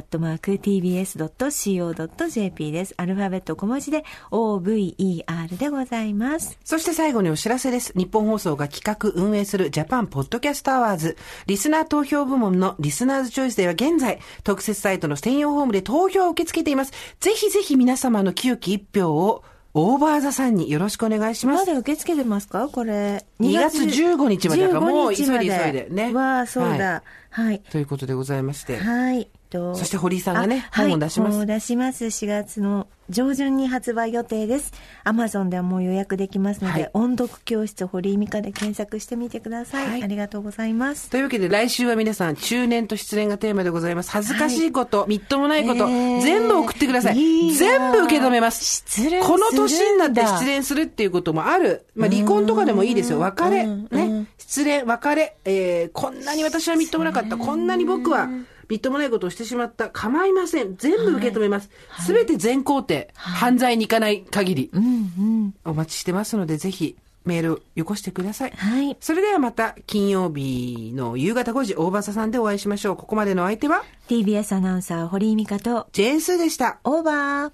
[2.73, 2.95] です。
[2.97, 6.57] アルファベット小文字で over でございます。
[6.65, 7.93] そして最後にお知らせです。
[7.97, 16.93] 日本放送が企画運営するジャパンポッドキャストアワーズ、リスナー投票部門のリスナーズチョイスでは現在、特設サイトの専用ホームで投票を受け付けています。
[17.21, 19.43] ぜひぜひ皆様の清き一票を、
[19.75, 21.55] オーバーザさんによろしくお願いしま。
[21.55, 22.69] ますだ受け付けてますか？
[22.69, 23.25] これ。
[23.41, 27.03] 2月15日までだからもう急いで15日ま急いでねわあ、そうだ。
[27.31, 27.61] はい。
[27.71, 28.79] ということでございまして。
[28.79, 29.29] はい。
[29.49, 32.05] とそして堀井さんがねあ本を出しますはい、本を出します。
[32.07, 34.73] 4月の上旬に発売予定です。
[35.03, 39.87] アマゾンではもう予約できますので、はい音読教室堀井美香で検索してみてください。
[39.89, 41.09] はいありがとうございます。
[41.11, 44.11] というわけで来週は皆さん中年と失恋がテーマでございます。
[44.11, 47.17] 恥ずかしいこと、みっともないこと、えー全部送ってください。
[47.17, 48.65] いいな全部受け止めます。
[48.65, 51.87] 失恋この年になって失恋するっていうこともある。
[51.95, 53.21] まあ離婚とかでもいいですよ。
[53.21, 53.65] 別れ。
[53.65, 54.27] うんね。
[54.37, 55.37] 失恋、別れ。
[55.45, 57.37] えー、こんなに私はみっともなかった。
[57.37, 58.29] こんなに僕は
[58.69, 59.89] みっともないことをしてしまった。
[59.89, 60.77] 構いません。
[60.77, 61.71] 全部受け止めます。
[62.01, 63.11] すべて全肯定。
[63.15, 64.71] 犯罪に行かない限り。
[64.73, 65.55] うんうん。
[65.65, 68.51] お待ちしてますので、ぜひメールよこしてください。
[68.51, 68.97] はい。
[69.01, 72.97] それではまた金曜日の夕方5時、大場さんでお会いしましょう。
[72.97, 76.79] ここまでのお相手は、TBS アナウンサー堀井美香と、ジェーンスーでした。
[76.85, 77.53] オーバー。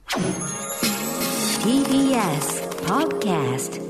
[1.64, 3.83] TBS Podcast